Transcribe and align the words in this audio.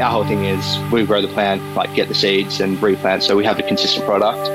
our 0.00 0.10
whole 0.10 0.24
thing 0.24 0.44
is 0.44 0.78
we 0.92 1.04
grow 1.06 1.22
the 1.22 1.28
plant, 1.28 1.62
like 1.74 1.94
get 1.94 2.08
the 2.08 2.14
seeds 2.14 2.60
and 2.60 2.80
replant, 2.82 3.22
so 3.22 3.36
we 3.36 3.44
have 3.44 3.58
a 3.58 3.62
consistent 3.62 4.04
product. 4.04 4.46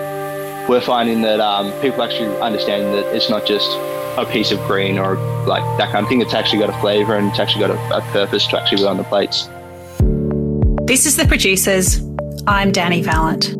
We're 0.69 0.81
finding 0.81 1.21
that 1.23 1.39
um, 1.39 1.71
people 1.81 2.03
actually 2.03 2.35
understanding 2.39 2.91
that 2.91 3.15
it's 3.15 3.29
not 3.29 3.45
just 3.45 3.67
a 4.17 4.25
piece 4.29 4.51
of 4.51 4.59
green 4.67 4.99
or 4.99 5.15
like 5.47 5.63
that 5.77 5.91
kind 5.91 6.03
of 6.03 6.09
thing. 6.09 6.21
It's 6.21 6.33
actually 6.33 6.59
got 6.59 6.69
a 6.69 6.79
flavour 6.79 7.15
and 7.15 7.29
it's 7.29 7.39
actually 7.39 7.65
got 7.67 7.71
a, 7.71 7.97
a 7.97 8.01
purpose 8.11 8.45
to 8.47 8.61
actually 8.61 8.77
be 8.77 8.85
on 8.85 8.97
the 8.97 9.03
plates. 9.03 9.47
This 10.85 11.05
is 11.05 11.15
the 11.15 11.25
producers. 11.27 12.01
I'm 12.47 12.71
Dani 12.71 13.03
Valent. 13.03 13.55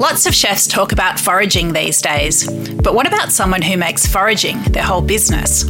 Lots 0.00 0.26
of 0.26 0.34
chefs 0.34 0.66
talk 0.66 0.92
about 0.92 1.18
foraging 1.18 1.72
these 1.72 2.00
days, 2.00 2.48
but 2.48 2.94
what 2.94 3.06
about 3.06 3.32
someone 3.32 3.62
who 3.62 3.76
makes 3.76 4.06
foraging 4.06 4.62
their 4.70 4.84
whole 4.84 5.02
business? 5.02 5.64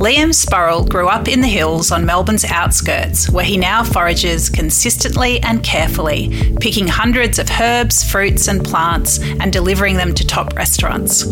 Liam 0.00 0.32
Spurrell 0.32 0.88
grew 0.88 1.08
up 1.08 1.28
in 1.28 1.42
the 1.42 1.46
hills 1.46 1.92
on 1.92 2.06
Melbourne's 2.06 2.46
outskirts, 2.46 3.28
where 3.28 3.44
he 3.44 3.58
now 3.58 3.84
forages 3.84 4.48
consistently 4.48 5.42
and 5.42 5.62
carefully, 5.62 6.54
picking 6.58 6.88
hundreds 6.88 7.38
of 7.38 7.50
herbs, 7.60 8.02
fruits, 8.02 8.48
and 8.48 8.64
plants 8.64 9.18
and 9.18 9.52
delivering 9.52 9.98
them 9.98 10.14
to 10.14 10.26
top 10.26 10.56
restaurants. 10.56 11.26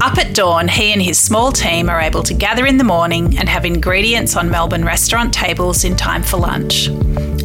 Up 0.00 0.18
at 0.18 0.34
dawn, 0.34 0.66
he 0.66 0.92
and 0.92 1.00
his 1.00 1.20
small 1.20 1.52
team 1.52 1.88
are 1.88 2.00
able 2.00 2.24
to 2.24 2.34
gather 2.34 2.66
in 2.66 2.78
the 2.78 2.84
morning 2.84 3.38
and 3.38 3.48
have 3.48 3.64
ingredients 3.64 4.34
on 4.34 4.50
Melbourne 4.50 4.84
restaurant 4.84 5.32
tables 5.32 5.84
in 5.84 5.94
time 5.94 6.24
for 6.24 6.38
lunch. 6.38 6.88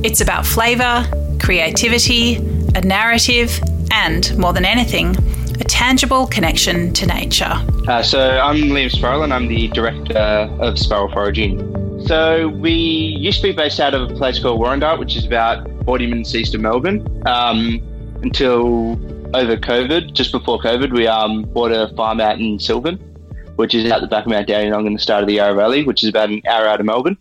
It's 0.04 0.22
about 0.22 0.48
flavour, 0.48 1.08
creativity, 1.40 2.38
a 2.74 2.82
narrative, 2.82 3.62
and, 3.92 4.36
more 4.40 4.52
than 4.52 4.66
anything, 4.66 5.16
a 5.62 5.64
tangible 5.66 6.28
connection 6.28 6.94
to 6.94 7.06
nature. 7.06 7.54
Uh, 7.88 8.02
so 8.02 8.40
I'm 8.40 8.58
Liam 8.58 8.90
Spurrell 8.90 9.24
and 9.24 9.34
I'm 9.34 9.48
the 9.48 9.68
director 9.70 10.18
of 10.60 10.78
Spurrell 10.78 11.12
Foraging. 11.14 11.60
So 12.08 12.50
we 12.50 12.72
used 12.72 13.42
to 13.42 13.48
be 13.48 13.54
based 13.54 13.80
out 13.80 13.94
of 13.94 14.12
a 14.12 14.14
place 14.16 14.40
called 14.40 14.60
Warrandyte, 14.60 15.00
which 15.00 15.16
is 15.16 15.26
about 15.26 15.68
40 15.86 16.08
minutes 16.08 16.36
east 16.36 16.54
of 16.54 16.62
Melbourne. 16.62 17.06
Um, 17.28 17.82
until 18.22 18.94
over 19.36 19.58
COVID, 19.58 20.14
just 20.14 20.32
before 20.32 20.60
COVID, 20.60 20.94
we 20.94 21.08
um, 21.08 21.44
bought 21.44 21.72
a 21.72 21.94
farm 21.96 22.20
out 22.20 22.40
in 22.40 22.60
Sylvan, 22.60 22.98
which 23.56 23.74
is 23.74 23.92
out 23.92 24.02
the 24.02 24.08
back 24.08 24.26
of 24.26 24.32
Mount 24.32 24.48
Dandenong 24.48 24.88
in 24.88 24.94
the 24.94 25.00
start 25.00 25.24
of 25.24 25.28
the 25.28 25.36
Yarra 25.36 25.56
Valley, 25.56 25.84
which 25.84 26.04
is 26.04 26.10
about 26.10 26.30
an 26.30 26.42
hour 26.48 26.68
out 26.68 26.80
of 26.80 26.86
Melbourne. 26.86 27.18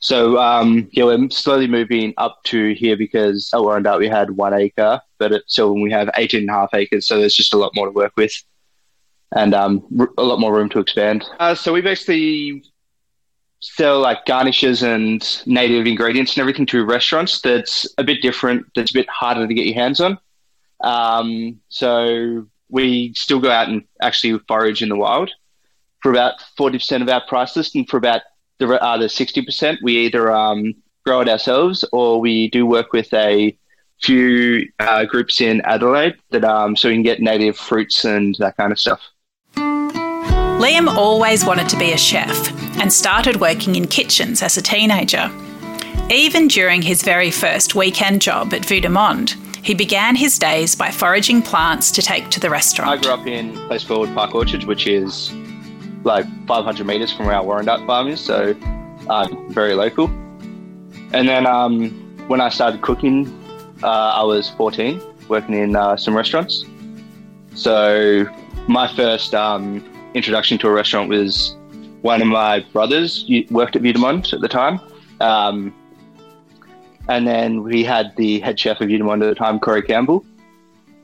So 0.00 0.38
um, 0.38 0.88
yeah, 0.92 1.04
we're 1.04 1.28
slowly 1.30 1.66
moving 1.66 2.14
up 2.16 2.42
to 2.44 2.72
here 2.74 2.96
because 2.96 3.50
at 3.52 3.60
Warrandyte 3.60 3.98
we 3.98 4.08
had 4.08 4.30
one 4.30 4.54
acre, 4.54 5.00
but 5.20 5.32
at 5.32 5.42
Sylvan 5.46 5.82
we 5.82 5.92
have 5.92 6.10
18 6.16 6.40
and 6.40 6.50
a 6.50 6.52
half 6.52 6.74
acres, 6.74 7.06
so 7.06 7.20
there's 7.20 7.36
just 7.36 7.54
a 7.54 7.56
lot 7.56 7.72
more 7.76 7.86
to 7.86 7.92
work 7.92 8.12
with 8.16 8.32
and 9.36 9.54
um, 9.54 9.86
a 10.18 10.22
lot 10.22 10.40
more 10.40 10.52
room 10.52 10.68
to 10.70 10.80
expand. 10.80 11.24
Uh, 11.38 11.54
so 11.54 11.72
we 11.72 11.80
basically 11.80 12.64
sell 13.62 14.00
like 14.00 14.24
garnishes 14.24 14.82
and 14.82 15.42
native 15.46 15.86
ingredients 15.86 16.32
and 16.32 16.40
everything 16.40 16.66
to 16.66 16.84
restaurants 16.84 17.40
that's 17.40 17.86
a 17.98 18.02
bit 18.02 18.22
different, 18.22 18.66
that's 18.74 18.90
a 18.90 18.94
bit 18.94 19.08
harder 19.08 19.46
to 19.46 19.54
get 19.54 19.66
your 19.66 19.74
hands 19.74 20.00
on. 20.00 20.18
Um, 20.80 21.60
so 21.68 22.46
we 22.70 23.12
still 23.14 23.38
go 23.38 23.50
out 23.50 23.68
and 23.68 23.84
actually 24.02 24.40
forage 24.48 24.82
in 24.82 24.88
the 24.88 24.96
wild 24.96 25.30
for 26.02 26.10
about 26.10 26.34
40% 26.58 27.02
of 27.02 27.08
our 27.08 27.20
price 27.26 27.54
list 27.56 27.74
and 27.74 27.88
for 27.88 27.98
about 27.98 28.22
the 28.58 28.82
other 28.82 29.06
60%, 29.06 29.78
we 29.82 30.06
either 30.06 30.32
um, 30.32 30.74
grow 31.04 31.20
it 31.20 31.28
ourselves 31.28 31.84
or 31.92 32.20
we 32.20 32.48
do 32.48 32.66
work 32.66 32.92
with 32.92 33.12
a 33.14 33.56
few 34.00 34.68
uh, 34.78 35.04
groups 35.04 35.40
in 35.40 35.60
Adelaide 35.62 36.16
that 36.30 36.44
um, 36.44 36.76
so 36.76 36.88
we 36.88 36.94
can 36.94 37.02
get 37.02 37.20
native 37.20 37.56
fruits 37.56 38.04
and 38.04 38.34
that 38.36 38.56
kind 38.56 38.72
of 38.72 38.78
stuff. 38.78 39.00
Liam 39.56 40.88
always 40.88 41.44
wanted 41.44 41.68
to 41.70 41.78
be 41.78 41.92
a 41.92 41.98
chef 41.98 42.52
and 42.78 42.92
started 42.92 43.40
working 43.40 43.76
in 43.76 43.86
kitchens 43.86 44.42
as 44.42 44.56
a 44.56 44.62
teenager. 44.62 45.30
Even 46.10 46.48
during 46.48 46.82
his 46.82 47.02
very 47.02 47.30
first 47.30 47.74
weekend 47.74 48.20
job 48.20 48.52
at 48.52 48.66
de 48.66 49.36
he 49.62 49.74
began 49.74 50.16
his 50.16 50.38
days 50.38 50.74
by 50.74 50.90
foraging 50.90 51.42
plants 51.42 51.90
to 51.92 52.02
take 52.02 52.28
to 52.30 52.40
the 52.40 52.50
restaurant. 52.50 52.90
I 52.90 52.96
grew 52.96 53.12
up 53.12 53.26
in 53.26 53.56
a 53.56 53.66
place 53.68 53.84
called 53.84 54.12
Park 54.14 54.34
Orchard, 54.34 54.64
which 54.64 54.86
is 54.86 55.32
like 56.02 56.26
500 56.46 56.86
meters 56.86 57.12
from 57.12 57.26
where 57.26 57.36
our 57.36 57.44
Warrandyte 57.44 57.86
farm 57.86 58.08
is, 58.08 58.20
so 58.20 58.54
um, 59.08 59.52
very 59.52 59.74
local. 59.74 60.06
And 61.12 61.28
then 61.28 61.46
um, 61.46 61.90
when 62.28 62.40
I 62.40 62.48
started 62.48 62.82
cooking, 62.82 63.26
uh, 63.82 64.12
I 64.16 64.22
was 64.22 64.50
14, 64.50 65.00
working 65.28 65.54
in 65.54 65.76
uh, 65.76 65.96
some 65.96 66.16
restaurants. 66.16 66.64
So 67.54 68.26
my 68.68 68.92
first 68.94 69.34
um, 69.34 69.84
introduction 70.14 70.58
to 70.58 70.68
a 70.68 70.72
restaurant 70.72 71.08
was 71.08 71.56
one 72.02 72.22
of 72.22 72.28
my 72.28 72.60
brothers 72.72 73.28
worked 73.50 73.76
at 73.76 73.82
Vue 73.82 73.90
at 73.90 74.40
the 74.40 74.48
time. 74.48 74.80
Um, 75.20 75.74
and 77.08 77.26
then 77.26 77.62
we 77.62 77.84
had 77.84 78.14
the 78.16 78.40
head 78.40 78.58
chef 78.58 78.80
of 78.80 78.88
Vue 78.88 79.10
at 79.10 79.20
the 79.20 79.34
time, 79.34 79.58
Corey 79.58 79.82
Campbell, 79.82 80.24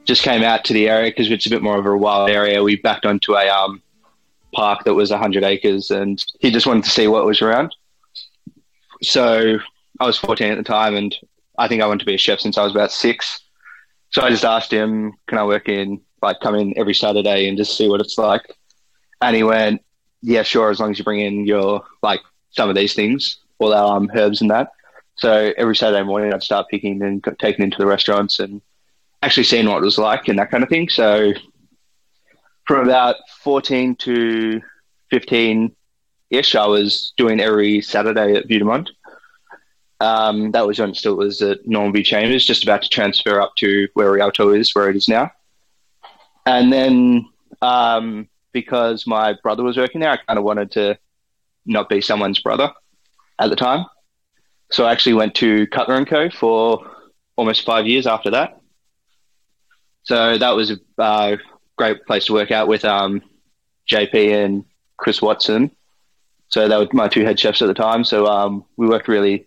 just 0.05 0.23
came 0.23 0.43
out 0.43 0.65
to 0.65 0.73
the 0.73 0.89
area 0.89 1.11
because 1.11 1.31
it's 1.31 1.47
a 1.47 1.51
bit 1.51 1.63
more 1.63 1.79
of 1.79 1.87
a 1.87 1.97
wild 1.97 2.31
area. 2.31 2.63
We 2.63 2.77
backed 2.77 3.05
onto 3.05 3.35
a 3.35 3.49
um, 3.49 3.83
park 4.53 4.85
that 4.85 4.95
was 4.95 5.11
100 5.11 5.43
acres 5.43 5.91
and 5.91 6.25
he 6.41 6.51
just 6.51 6.67
wanted 6.67 6.85
to 6.85 6.91
see 6.91 7.09
what 7.09 7.25
was 7.27 7.43
around. 7.43 7.75
So 9.03 9.59
I 10.01 10.07
was 10.07 10.17
14 10.19 10.53
at 10.53 10.57
the 10.57 10.65
time 10.65 10.95
and 10.95 11.15
I 11.59 11.69
think 11.69 11.83
I 11.83 11.87
wanted 11.87 12.01
to 12.01 12.07
be 12.07 12.15
a 12.15 12.19
chef 12.19 12.41
since 12.41 12.59
I 12.59 12.63
was 12.63 12.73
about 12.73 12.93
six. 12.93 13.41
So 14.11 14.23
I 14.23 14.31
just 14.31 14.45
asked 14.45 14.73
him, 14.73 15.13
can 15.27 15.39
I 15.39 15.45
work 15.45 15.69
in, 15.69 16.01
like, 16.23 16.41
come 16.41 16.55
in 16.55 16.77
every 16.79 16.95
Saturday 16.95 17.49
and 17.49 17.59
just 17.59 17.77
see 17.77 17.89
what 17.89 18.01
it's 18.01 18.19
like? 18.19 18.43
And 19.21 19.35
he 19.35 19.43
went, 19.43 19.83
yeah, 20.23 20.43
sure, 20.43 20.71
as 20.71 20.81
long 20.81 20.91
as 20.91 20.99
you 20.99 21.05
bring 21.05 21.21
in 21.21 21.47
your, 21.47 21.85
like, 22.03 22.21
some 22.51 22.69
of 22.69 22.77
these 22.77 22.95
things, 22.95 23.39
all 23.59 23.75
our 23.75 23.97
um, 23.97 24.11
herbs 24.15 24.41
and 24.41 24.51
that. 24.51 24.71
So 25.17 25.53
every 25.57 25.75
Saturday 25.77 26.03
morning 26.05 26.33
I'd 26.33 26.43
start 26.43 26.69
picking 26.71 27.03
and 27.03 27.25
taking 27.39 27.65
into 27.65 27.79
the 27.79 27.87
restaurants 27.87 28.39
and 28.39 28.61
actually 29.23 29.45
seeing 29.45 29.67
what 29.67 29.79
it 29.79 29.85
was 29.85 29.99
like 29.99 30.29
and 30.29 30.39
that 30.39 30.51
kind 30.51 30.63
of 30.63 30.69
thing. 30.69 30.89
So 30.89 31.33
from 32.67 32.85
about 32.85 33.17
14 33.43 33.97
to 33.97 34.61
15 35.11 35.75
ish, 36.31 36.55
I 36.55 36.67
was 36.67 37.13
doing 37.17 37.41
every 37.41 37.81
Saturday 37.81 38.35
at 38.35 38.51
Monde. 38.51 38.91
Um, 40.01 40.53
that 40.53 40.67
was 40.67 40.79
when 40.79 40.95
still 40.95 41.17
was 41.17 41.41
at 41.41 41.65
Normanby 41.65 42.05
Chambers, 42.05 42.45
just 42.45 42.63
about 42.63 42.83
to 42.83 42.89
transfer 42.89 43.41
up 43.41 43.55
to 43.57 43.89
where 43.95 44.13
Rialto 44.13 44.51
is, 44.51 44.75
where 44.75 44.91
it 44.91 44.97
is 44.97 45.09
now. 45.09 45.31
And 46.45 46.73
then 46.73 47.29
um, 47.63 48.29
because 48.53 49.07
my 49.07 49.35
brother 49.43 49.63
was 49.63 49.77
working 49.77 50.01
there, 50.01 50.11
I 50.11 50.17
kind 50.19 50.39
of 50.39 50.45
wanted 50.45 50.71
to 50.73 50.99
not 51.65 51.89
be 51.89 52.01
someone's 52.01 52.39
brother 52.41 52.73
at 53.39 53.51
the 53.51 53.57
time. 53.57 53.87
So 54.71 54.85
I 54.85 54.93
actually 54.93 55.15
went 55.15 55.35
to 55.37 55.67
Cutler 55.69 56.05
& 56.05 56.07
Co. 56.07 56.31
for 56.31 56.91
almost 57.37 57.65
five 57.65 57.87
years 57.87 58.07
after 58.07 58.31
that. 58.31 58.61
So 60.05 60.39
that 60.39 60.51
was 60.51 60.71
a 60.71 60.79
uh, 60.99 61.37
great 61.77 62.05
place 62.07 62.27
to 62.27 62.33
work 62.33 62.51
out 62.51 62.69
with 62.69 62.85
um, 62.85 63.23
JP 63.91 64.45
and 64.45 64.65
Chris 64.97 65.21
Watson. 65.21 65.71
So 66.49 66.69
they 66.69 66.77
were 66.77 66.89
my 66.93 67.09
two 67.09 67.25
head 67.25 67.39
chefs 67.39 67.61
at 67.61 67.67
the 67.67 67.75
time. 67.75 68.05
So 68.05 68.27
um, 68.27 68.65
we 68.77 68.87
worked 68.87 69.09
really 69.09 69.47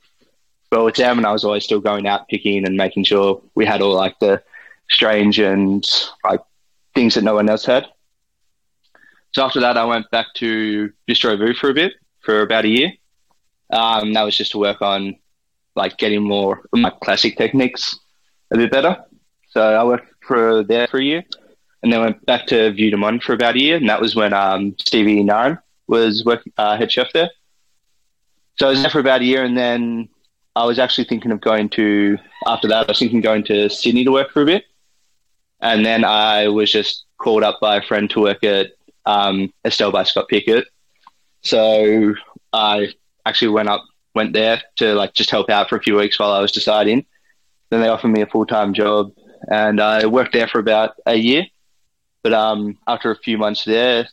well 0.71 0.85
with 0.85 0.95
them, 0.95 1.17
and 1.17 1.25
I 1.25 1.31
was 1.31 1.43
always 1.43 1.63
still 1.63 1.79
going 1.79 2.07
out 2.07 2.27
picking 2.27 2.65
and 2.65 2.77
making 2.77 3.03
sure 3.05 3.41
we 3.55 3.65
had 3.65 3.81
all 3.81 3.95
like 3.95 4.19
the 4.19 4.41
strange 4.89 5.39
and 5.39 5.85
like 6.23 6.41
things 6.95 7.15
that 7.15 7.23
no 7.23 7.35
one 7.35 7.49
else 7.49 7.65
had. 7.65 7.87
So 9.31 9.43
after 9.43 9.59
that, 9.59 9.77
I 9.77 9.85
went 9.85 10.09
back 10.11 10.27
to 10.35 10.91
Bistro 11.07 11.37
Vue 11.37 11.53
for 11.53 11.69
a 11.69 11.73
bit, 11.73 11.93
for 12.21 12.41
about 12.41 12.65
a 12.65 12.69
year. 12.69 12.93
Um, 13.71 14.13
that 14.13 14.23
was 14.23 14.35
just 14.35 14.51
to 14.51 14.57
work 14.57 14.81
on 14.81 15.15
like 15.75 15.97
getting 15.97 16.23
more 16.23 16.63
my 16.73 16.89
classic 16.89 17.37
techniques 17.37 17.97
a 18.51 18.57
bit 18.57 18.71
better. 18.71 18.97
So 19.51 19.61
I 19.61 19.83
worked 19.83 20.11
for 20.21 20.63
there 20.63 20.87
for 20.87 20.97
a 20.97 21.03
year 21.03 21.23
and 21.81 21.93
then 21.93 22.01
went 22.01 22.25
back 22.25 22.47
to 22.47 22.71
Vue 22.71 22.91
de 22.91 22.97
Monde 22.97 23.23
for 23.23 23.33
about 23.33 23.55
a 23.55 23.61
year, 23.61 23.77
and 23.77 23.87
that 23.89 24.01
was 24.01 24.15
when 24.15 24.33
um, 24.33 24.75
Stevie 24.79 25.23
Naran 25.23 25.59
was 25.87 26.25
work, 26.25 26.43
uh, 26.57 26.77
head 26.77 26.91
chef 26.91 27.11
there. 27.13 27.29
So 28.57 28.67
I 28.67 28.71
was 28.71 28.81
there 28.81 28.91
for 28.91 28.99
about 28.99 29.21
a 29.21 29.25
year, 29.25 29.43
and 29.43 29.57
then 29.57 30.09
I 30.59 30.65
was 30.65 30.79
actually 30.79 31.05
thinking 31.05 31.31
of 31.31 31.41
going 31.41 31.69
to. 31.69 32.17
After 32.45 32.67
that, 32.67 32.85
I 32.85 32.91
was 32.91 32.99
thinking 32.99 33.21
going 33.21 33.43
to 33.45 33.69
Sydney 33.69 34.03
to 34.03 34.11
work 34.11 34.31
for 34.31 34.41
a 34.41 34.45
bit, 34.45 34.65
and 35.59 35.85
then 35.85 36.03
I 36.03 36.47
was 36.47 36.71
just 36.71 37.05
called 37.17 37.43
up 37.43 37.59
by 37.59 37.77
a 37.77 37.81
friend 37.81 38.09
to 38.11 38.21
work 38.21 38.43
at 38.43 38.71
um, 39.05 39.53
Estelle 39.65 39.91
by 39.91 40.03
Scott 40.03 40.27
Pickett. 40.29 40.65
So 41.41 42.13
I 42.53 42.89
actually 43.25 43.49
went 43.49 43.69
up, 43.69 43.85
went 44.13 44.33
there 44.33 44.61
to 44.77 44.93
like 44.95 45.13
just 45.13 45.29
help 45.29 45.49
out 45.49 45.69
for 45.69 45.77
a 45.77 45.81
few 45.81 45.95
weeks 45.95 46.19
while 46.19 46.31
I 46.31 46.41
was 46.41 46.51
deciding. 46.51 47.05
Then 47.69 47.81
they 47.81 47.87
offered 47.87 48.09
me 48.09 48.21
a 48.21 48.27
full 48.27 48.45
time 48.45 48.73
job, 48.73 49.13
and 49.49 49.79
I 49.79 50.05
worked 50.07 50.33
there 50.33 50.47
for 50.47 50.59
about 50.59 50.95
a 51.05 51.15
year 51.15 51.45
but 52.23 52.33
um, 52.33 52.77
after 52.87 53.11
a 53.11 53.17
few 53.17 53.37
months 53.37 53.65
there, 53.65 54.07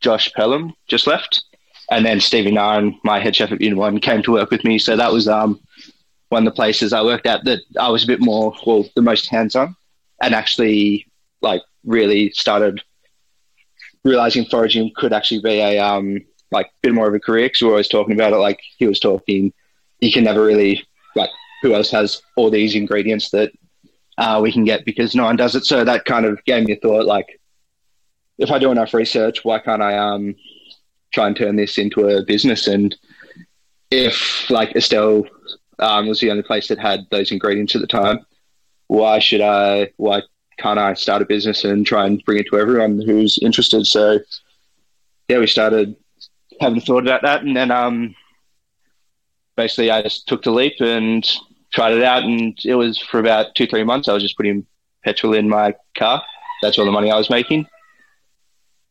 Josh 0.00 0.32
Pelham 0.34 0.74
just 0.86 1.06
left, 1.06 1.44
and 1.90 2.04
then 2.04 2.20
Stevie 2.20 2.52
Naran, 2.52 2.98
my 3.04 3.20
head 3.20 3.36
chef 3.36 3.52
at 3.52 3.58
Vue 3.58 3.76
One, 3.76 4.00
came 4.00 4.22
to 4.22 4.32
work 4.32 4.50
with 4.50 4.64
me. 4.64 4.78
So 4.78 4.96
that 4.96 5.12
was 5.12 5.28
um, 5.28 5.60
one 6.28 6.46
of 6.46 6.52
the 6.52 6.56
places 6.56 6.92
I 6.92 7.02
worked 7.02 7.26
at 7.26 7.44
that 7.44 7.60
I 7.78 7.88
was 7.88 8.04
a 8.04 8.06
bit 8.06 8.20
more, 8.20 8.54
well, 8.66 8.84
the 8.94 9.02
most 9.02 9.28
hands-on, 9.28 9.76
and 10.22 10.34
actually 10.34 11.06
like 11.42 11.62
really 11.84 12.30
started 12.30 12.82
realizing 14.04 14.44
foraging 14.46 14.92
could 14.96 15.12
actually 15.12 15.40
be 15.40 15.60
a 15.60 15.78
um, 15.78 16.20
like 16.50 16.70
bit 16.82 16.94
more 16.94 17.08
of 17.08 17.14
a 17.14 17.20
career 17.20 17.46
because 17.46 17.60
we 17.62 17.66
were 17.66 17.74
always 17.74 17.88
talking 17.88 18.14
about 18.14 18.32
it. 18.32 18.36
Like 18.36 18.60
he 18.78 18.86
was 18.86 19.00
talking 19.00 19.52
you 20.00 20.12
can 20.12 20.24
never 20.24 20.44
really 20.44 20.86
like 21.16 21.30
who 21.62 21.74
else 21.74 21.90
has 21.90 22.22
all 22.36 22.50
these 22.50 22.74
ingredients 22.74 23.30
that 23.30 23.52
uh, 24.18 24.38
we 24.42 24.52
can 24.52 24.64
get 24.64 24.84
because 24.84 25.14
no 25.14 25.24
one 25.24 25.36
does 25.36 25.54
it. 25.54 25.64
So 25.64 25.84
that 25.84 26.04
kind 26.04 26.26
of 26.26 26.44
gave 26.44 26.64
me 26.64 26.74
a 26.74 26.76
thought 26.76 27.06
like, 27.06 27.40
if 28.38 28.50
I 28.50 28.58
do 28.58 28.70
enough 28.70 28.94
research, 28.94 29.44
why 29.44 29.58
can't 29.58 29.82
I 29.82 29.96
um, 29.96 30.34
try 31.14 31.26
and 31.26 31.36
turn 31.36 31.56
this 31.56 31.78
into 31.78 32.08
a 32.08 32.22
business? 32.22 32.66
And 32.66 32.94
if 33.90 34.50
like 34.50 34.74
Estelle 34.76 35.24
um, 35.78 36.08
was 36.08 36.20
the 36.20 36.30
only 36.30 36.42
place 36.42 36.68
that 36.68 36.78
had 36.78 37.06
those 37.10 37.30
ingredients 37.30 37.74
at 37.74 37.80
the 37.80 37.86
time, 37.86 38.26
why 38.88 39.18
should 39.18 39.40
I? 39.40 39.90
Why 39.96 40.22
can't 40.58 40.78
I 40.78 40.94
start 40.94 41.22
a 41.22 41.26
business 41.26 41.64
and 41.64 41.86
try 41.86 42.06
and 42.06 42.22
bring 42.24 42.38
it 42.38 42.46
to 42.50 42.58
everyone 42.58 43.00
who's 43.00 43.38
interested? 43.38 43.86
So 43.86 44.18
yeah, 45.28 45.38
we 45.38 45.46
started 45.46 45.96
having 46.60 46.78
a 46.78 46.80
thought 46.80 47.04
about 47.04 47.22
that, 47.22 47.42
and 47.42 47.56
then 47.56 47.70
um, 47.70 48.14
basically 49.56 49.90
I 49.90 50.02
just 50.02 50.28
took 50.28 50.42
the 50.42 50.50
leap 50.50 50.80
and 50.80 51.28
tried 51.72 51.94
it 51.94 52.02
out, 52.02 52.24
and 52.24 52.58
it 52.64 52.74
was 52.74 52.98
for 52.98 53.20
about 53.20 53.54
two 53.54 53.66
three 53.66 53.84
months. 53.84 54.08
I 54.08 54.12
was 54.12 54.22
just 54.22 54.36
putting 54.36 54.66
petrol 55.04 55.34
in 55.34 55.48
my 55.48 55.74
car. 55.96 56.22
That's 56.62 56.78
all 56.78 56.84
the 56.86 56.92
money 56.92 57.10
I 57.10 57.16
was 57.16 57.30
making 57.30 57.66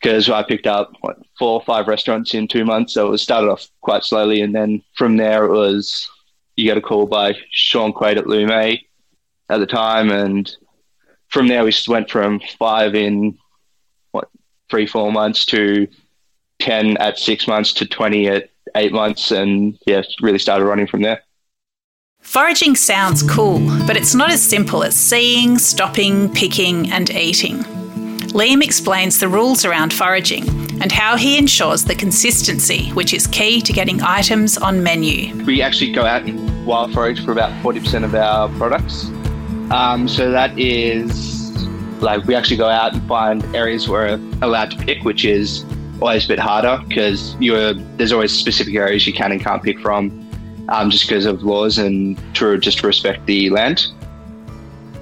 because 0.03 0.29
I 0.29 0.43
picked 0.43 0.67
up 0.67 0.91
what, 0.99 1.17
four 1.39 1.53
or 1.53 1.63
five 1.63 1.87
restaurants 1.87 2.33
in 2.33 2.47
two 2.47 2.65
months. 2.65 2.93
So 2.93 3.07
it 3.07 3.11
was 3.11 3.21
started 3.21 3.49
off 3.49 3.69
quite 3.81 4.03
slowly, 4.03 4.41
and 4.41 4.53
then 4.53 4.83
from 4.95 5.15
there 5.15 5.45
it 5.45 5.51
was 5.51 6.09
you 6.55 6.69
got 6.69 6.77
a 6.77 6.81
call 6.81 7.07
by 7.07 7.35
Shaun 7.51 7.93
Quade 7.93 8.17
at 8.17 8.27
Lume 8.27 8.51
at 8.51 9.57
the 9.57 9.65
time, 9.65 10.11
and 10.11 10.53
from 11.29 11.47
there 11.47 11.63
we 11.63 11.71
just 11.71 11.87
went 11.87 12.11
from 12.11 12.41
five 12.59 12.95
in 12.95 13.37
what 14.11 14.29
three 14.69 14.85
four 14.85 15.11
months 15.11 15.45
to 15.45 15.87
ten 16.59 16.97
at 16.97 17.17
six 17.17 17.47
months 17.47 17.71
to 17.73 17.85
twenty 17.85 18.27
at 18.27 18.49
eight 18.75 18.91
months, 18.91 19.31
and 19.31 19.79
yeah, 19.87 20.03
really 20.21 20.39
started 20.39 20.65
running 20.65 20.87
from 20.87 21.01
there. 21.01 21.23
Foraging 22.19 22.75
sounds 22.75 23.23
cool, 23.23 23.59
but 23.85 23.97
it's 23.97 24.15
not 24.15 24.31
as 24.31 24.41
simple 24.41 24.83
as 24.83 24.95
seeing, 24.95 25.57
stopping, 25.57 26.33
picking, 26.33 26.89
and 26.91 27.09
eating. 27.09 27.65
Liam 28.33 28.63
explains 28.63 29.19
the 29.19 29.27
rules 29.27 29.63
around 29.63 29.93
foraging 29.93 30.49
and 30.81 30.91
how 30.91 31.15
he 31.15 31.37
ensures 31.37 31.85
the 31.85 31.93
consistency, 31.93 32.89
which 32.93 33.13
is 33.13 33.27
key 33.27 33.61
to 33.61 33.71
getting 33.71 34.01
items 34.01 34.57
on 34.57 34.81
menu. 34.81 35.45
We 35.45 35.61
actually 35.61 35.91
go 35.91 36.03
out 36.03 36.23
and 36.23 36.65
wild 36.65 36.95
forage 36.95 37.23
for 37.23 37.31
about 37.31 37.51
40% 37.63 38.03
of 38.03 38.15
our 38.15 38.49
products. 38.57 39.05
Um, 39.71 40.07
so 40.07 40.31
that 40.31 40.57
is 40.57 41.63
like 42.01 42.23
we 42.25 42.33
actually 42.33 42.57
go 42.57 42.69
out 42.69 42.93
and 42.93 43.07
find 43.07 43.55
areas 43.55 43.87
where 43.87 44.17
we're 44.17 44.37
allowed 44.41 44.71
to 44.71 44.77
pick, 44.77 45.03
which 45.03 45.25
is 45.25 45.63
always 46.01 46.25
a 46.25 46.27
bit 46.27 46.39
harder 46.39 46.83
because 46.87 47.35
you're 47.39 47.75
there's 47.97 48.11
always 48.11 48.31
specific 48.31 48.73
areas 48.73 49.05
you 49.05 49.13
can 49.13 49.31
and 49.31 49.41
can't 49.41 49.61
pick 49.61 49.79
from, 49.79 50.09
um, 50.69 50.89
just 50.89 51.07
because 51.07 51.27
of 51.27 51.43
laws 51.43 51.77
and 51.77 52.17
to 52.33 52.57
just 52.57 52.79
to 52.79 52.87
respect 52.87 53.27
the 53.27 53.51
land. 53.51 53.85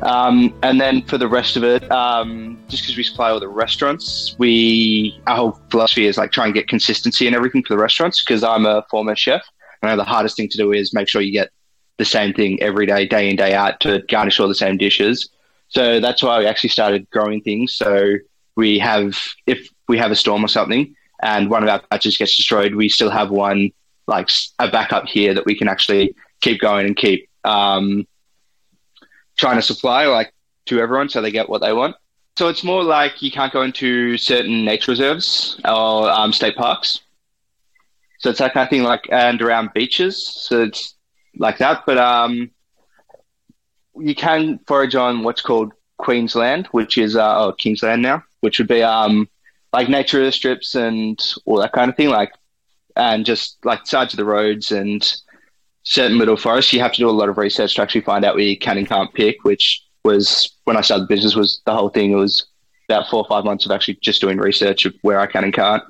Um, 0.01 0.53
and 0.63 0.81
then 0.81 1.03
for 1.03 1.17
the 1.17 1.27
rest 1.27 1.57
of 1.57 1.63
it, 1.63 1.89
um, 1.91 2.57
just 2.67 2.83
because 2.83 2.97
we 2.97 3.03
supply 3.03 3.29
all 3.29 3.39
the 3.39 3.47
restaurants, 3.47 4.35
we 4.37 5.19
our 5.27 5.35
whole 5.35 5.59
philosophy 5.69 6.07
is 6.07 6.17
like 6.17 6.31
try 6.31 6.45
and 6.45 6.53
get 6.53 6.67
consistency 6.67 7.27
in 7.27 7.35
everything 7.35 7.63
for 7.63 7.75
the 7.75 7.81
restaurants. 7.81 8.23
Because 8.23 8.43
I'm 8.43 8.65
a 8.65 8.83
former 8.89 9.15
chef, 9.15 9.43
and 9.81 9.99
the 9.99 10.03
hardest 10.03 10.37
thing 10.37 10.49
to 10.49 10.57
do 10.57 10.71
is 10.71 10.93
make 10.93 11.07
sure 11.07 11.21
you 11.21 11.31
get 11.31 11.51
the 11.97 12.05
same 12.05 12.33
thing 12.33 12.61
every 12.61 12.85
day, 12.85 13.05
day 13.05 13.29
in 13.29 13.35
day 13.35 13.53
out, 13.53 13.79
to 13.81 14.01
garnish 14.09 14.39
all 14.39 14.47
the 14.47 14.55
same 14.55 14.77
dishes. 14.77 15.29
So 15.67 15.99
that's 15.99 16.21
why 16.21 16.39
we 16.39 16.47
actually 16.47 16.71
started 16.71 17.09
growing 17.11 17.41
things. 17.41 17.75
So 17.75 18.15
we 18.55 18.79
have, 18.79 19.17
if 19.47 19.69
we 19.87 19.97
have 19.97 20.11
a 20.11 20.15
storm 20.15 20.43
or 20.43 20.49
something, 20.49 20.95
and 21.21 21.49
one 21.49 21.63
of 21.63 21.69
our 21.69 21.81
batches 21.89 22.17
gets 22.17 22.35
destroyed, 22.35 22.75
we 22.75 22.89
still 22.89 23.11
have 23.11 23.29
one 23.29 23.71
like 24.07 24.27
a 24.59 24.69
backup 24.69 25.05
here 25.05 25.33
that 25.33 25.45
we 25.45 25.55
can 25.55 25.69
actually 25.69 26.15
keep 26.41 26.59
going 26.59 26.87
and 26.87 26.97
keep 26.97 27.29
um, 27.43 28.05
trying 29.41 29.55
to 29.57 29.61
supply 29.63 30.05
like 30.05 30.31
to 30.67 30.79
everyone 30.79 31.09
so 31.09 31.19
they 31.19 31.31
get 31.31 31.49
what 31.49 31.61
they 31.61 31.73
want. 31.73 31.95
So 32.37 32.47
it's 32.47 32.63
more 32.63 32.83
like 32.83 33.21
you 33.21 33.31
can't 33.31 33.51
go 33.51 33.63
into 33.63 34.17
certain 34.17 34.63
nature 34.63 34.91
reserves 34.91 35.59
or 35.65 36.09
um, 36.09 36.31
state 36.31 36.55
parks. 36.55 37.01
So 38.19 38.29
it's 38.29 38.39
that 38.39 38.53
kind 38.53 38.65
of 38.65 38.69
thing, 38.69 38.83
like 38.83 39.07
and 39.11 39.41
around 39.41 39.73
beaches. 39.73 40.15
So 40.25 40.61
it's 40.61 40.95
like 41.35 41.57
that, 41.57 41.83
but 41.87 41.97
um, 41.97 42.51
you 43.95 44.13
can 44.13 44.59
forage 44.67 44.95
on 44.95 45.23
what's 45.23 45.41
called 45.41 45.73
Queensland, 45.97 46.67
which 46.67 46.99
is 46.99 47.15
uh, 47.15 47.45
oh, 47.45 47.51
Kingsland 47.53 48.03
now, 48.03 48.23
which 48.41 48.59
would 48.59 48.67
be 48.67 48.83
um, 48.83 49.27
like 49.73 49.89
nature 49.89 50.31
strips 50.31 50.75
and 50.75 51.19
all 51.45 51.59
that 51.59 51.73
kind 51.73 51.89
of 51.89 51.97
thing, 51.97 52.09
like 52.09 52.31
and 52.95 53.25
just 53.25 53.57
like 53.65 53.87
sides 53.87 54.13
of 54.13 54.17
the 54.17 54.25
roads 54.25 54.71
and 54.71 55.21
certain 55.83 56.17
little 56.17 56.37
forests, 56.37 56.73
you 56.73 56.79
have 56.79 56.93
to 56.93 56.99
do 56.99 57.09
a 57.09 57.11
lot 57.11 57.29
of 57.29 57.37
research 57.37 57.75
to 57.75 57.81
actually 57.81 58.01
find 58.01 58.23
out 58.23 58.35
where 58.35 58.43
you 58.43 58.57
can 58.57 58.77
and 58.77 58.87
can't 58.87 59.13
pick, 59.13 59.43
which 59.43 59.83
was 60.03 60.55
when 60.65 60.77
I 60.77 60.81
started 60.81 61.03
the 61.03 61.15
business 61.15 61.35
was 61.35 61.61
the 61.65 61.73
whole 61.73 61.89
thing. 61.89 62.11
It 62.11 62.15
was 62.15 62.47
about 62.89 63.09
four 63.09 63.23
or 63.23 63.27
five 63.27 63.45
months 63.45 63.65
of 63.65 63.71
actually 63.71 63.97
just 64.01 64.21
doing 64.21 64.37
research 64.37 64.85
of 64.85 64.93
where 65.01 65.19
I 65.19 65.27
can 65.27 65.43
and 65.43 65.53
can't. 65.53 65.83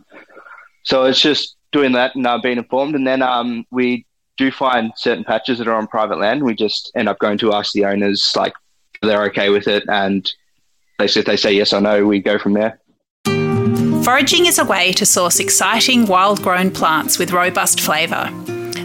So 0.83 1.05
it's 1.05 1.21
just 1.21 1.55
doing 1.71 1.93
that 1.93 2.15
and 2.15 2.25
uh, 2.25 2.39
being 2.39 2.57
informed. 2.57 2.95
And 2.95 3.05
then 3.05 3.21
um, 3.21 3.65
we 3.71 4.05
do 4.37 4.51
find 4.51 4.91
certain 4.95 5.23
patches 5.23 5.57
that 5.59 5.67
are 5.67 5.75
on 5.75 5.87
private 5.87 6.19
land. 6.19 6.43
We 6.43 6.55
just 6.55 6.91
end 6.95 7.07
up 7.07 7.19
going 7.19 7.37
to 7.39 7.53
ask 7.53 7.73
the 7.73 7.85
owners, 7.85 8.33
like, 8.35 8.53
they're 9.01 9.23
okay 9.25 9.49
with 9.49 9.67
it. 9.67 9.83
And 9.87 10.31
they, 10.99 11.05
if 11.05 11.25
they 11.25 11.37
say 11.37 11.53
yes 11.53 11.73
or 11.73 11.81
no, 11.81 12.05
we 12.05 12.19
go 12.19 12.37
from 12.37 12.53
there. 12.53 12.79
Foraging 14.03 14.47
is 14.47 14.57
a 14.57 14.65
way 14.65 14.91
to 14.93 15.05
source 15.05 15.39
exciting 15.39 16.05
wild 16.07 16.41
grown 16.41 16.71
plants 16.71 17.19
with 17.19 17.31
robust 17.31 17.81
flavour. 17.81 18.29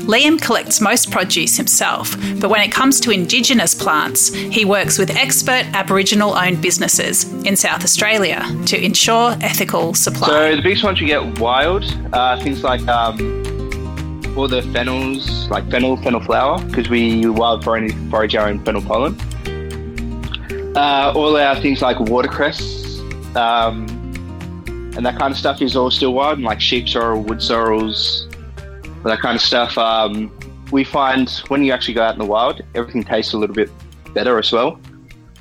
Liam 0.07 0.41
collects 0.41 0.81
most 0.81 1.11
produce 1.11 1.57
himself, 1.57 2.17
but 2.41 2.49
when 2.49 2.61
it 2.61 2.71
comes 2.71 3.01
to 3.01 3.11
Indigenous 3.11 3.75
plants, 3.75 4.33
he 4.33 4.65
works 4.65 4.99
with 4.99 5.11
expert 5.11 5.67
Aboriginal 5.75 6.37
owned 6.37 6.63
businesses 6.63 7.25
in 7.45 7.57
South 7.57 7.83
Australia 7.83 8.45
to 8.67 8.83
ensure 8.83 9.37
ethical 9.41 9.95
supply. 9.95 10.29
So, 10.29 10.57
the 10.57 10.63
biggest 10.63 10.85
ones 10.85 11.01
you 11.01 11.07
get 11.07 11.39
wild 11.41 11.85
uh, 12.13 12.41
things 12.43 12.63
like 12.63 12.87
um, 12.87 13.19
all 14.37 14.49
the 14.49 14.63
fennels, 14.73 15.49
like 15.51 15.69
fennel, 15.71 15.97
fennel 15.97 16.21
flower, 16.21 16.63
because 16.63 16.89
we 16.89 17.27
wild 17.29 17.65
forage 17.65 18.37
our 18.37 18.49
own 18.49 18.65
fennel 18.65 18.83
pollen. 18.83 19.19
Uh, 20.77 21.13
all 21.17 21.37
our 21.37 21.57
things 21.61 21.83
like 21.83 21.99
watercress 21.99 22.87
um, 23.37 23.87
and 24.97 25.05
that 25.05 25.19
kind 25.19 25.31
of 25.31 25.39
stuff 25.39 25.61
is 25.61 25.77
all 25.77 25.91
still 25.91 26.15
wild, 26.15 26.39
and 26.39 26.45
like 26.45 26.61
sheep 26.61 26.89
sorrel, 26.89 27.23
wood 27.23 27.43
sorrels, 27.43 28.27
that 29.09 29.21
kind 29.21 29.37
of 29.37 29.43
stuff. 29.43 29.77
Um, 29.79 30.37
we 30.71 30.85
find 30.85 31.31
when 31.49 31.63
you 31.63 31.73
actually 31.73 31.95
go 31.95 32.03
out 32.03 32.15
in 32.15 32.19
the 32.19 32.27
wild, 32.27 32.61
everything 32.75 33.05
tastes 33.05 33.33
a 33.33 33.39
little 33.39 33.55
bit 33.55 33.71
better 34.15 34.39
as 34.39 34.53
well. 34.53 34.81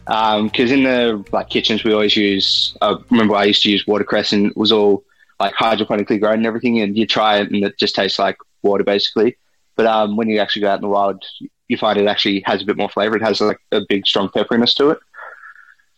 Because 0.05 0.71
um, 0.71 0.77
in 0.77 0.83
the 0.83 1.25
like 1.31 1.49
kitchens, 1.49 1.83
we 1.83 1.93
always 1.93 2.15
use. 2.15 2.77
I 2.81 2.95
remember 3.09 3.35
I 3.35 3.45
used 3.45 3.63
to 3.63 3.71
use 3.71 3.87
watercress, 3.87 4.33
and 4.33 4.47
it 4.47 4.57
was 4.57 4.71
all 4.71 5.03
like 5.39 5.53
hydroponically 5.55 6.19
grown 6.19 6.35
and 6.35 6.45
everything. 6.45 6.79
And 6.79 6.95
you 6.95 7.07
try 7.07 7.39
it, 7.39 7.51
and 7.51 7.63
it 7.63 7.77
just 7.79 7.95
tastes 7.95 8.19
like 8.19 8.37
water 8.61 8.83
basically. 8.83 9.37
But 9.75 9.87
um, 9.87 10.15
when 10.15 10.29
you 10.29 10.39
actually 10.39 10.61
go 10.61 10.69
out 10.69 10.75
in 10.75 10.81
the 10.81 10.87
wild, 10.87 11.23
you 11.67 11.77
find 11.77 11.99
it 11.99 12.07
actually 12.07 12.43
has 12.45 12.61
a 12.61 12.65
bit 12.65 12.77
more 12.77 12.89
flavor. 12.89 13.15
It 13.15 13.23
has 13.23 13.41
like 13.41 13.59
a 13.71 13.81
big, 13.89 14.05
strong 14.05 14.29
pepperiness 14.29 14.75
to 14.75 14.91
it. 14.91 14.99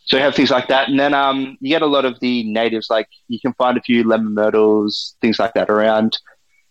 So 0.05 0.15
you 0.15 0.23
have 0.23 0.35
things 0.35 0.51
like 0.51 0.69
that, 0.69 0.87
and 0.87 0.97
then 0.97 1.13
um, 1.13 1.57
you 1.59 1.69
get 1.69 1.81
a 1.81 1.85
lot 1.85 2.05
of 2.05 2.17
the 2.21 2.43
natives. 2.49 2.89
Like 2.89 3.09
you 3.27 3.41
can 3.41 3.53
find 3.53 3.77
a 3.77 3.81
few 3.81 4.07
lemon 4.07 4.33
myrtles, 4.33 5.15
things 5.19 5.37
like 5.37 5.53
that 5.55 5.69
around 5.69 6.17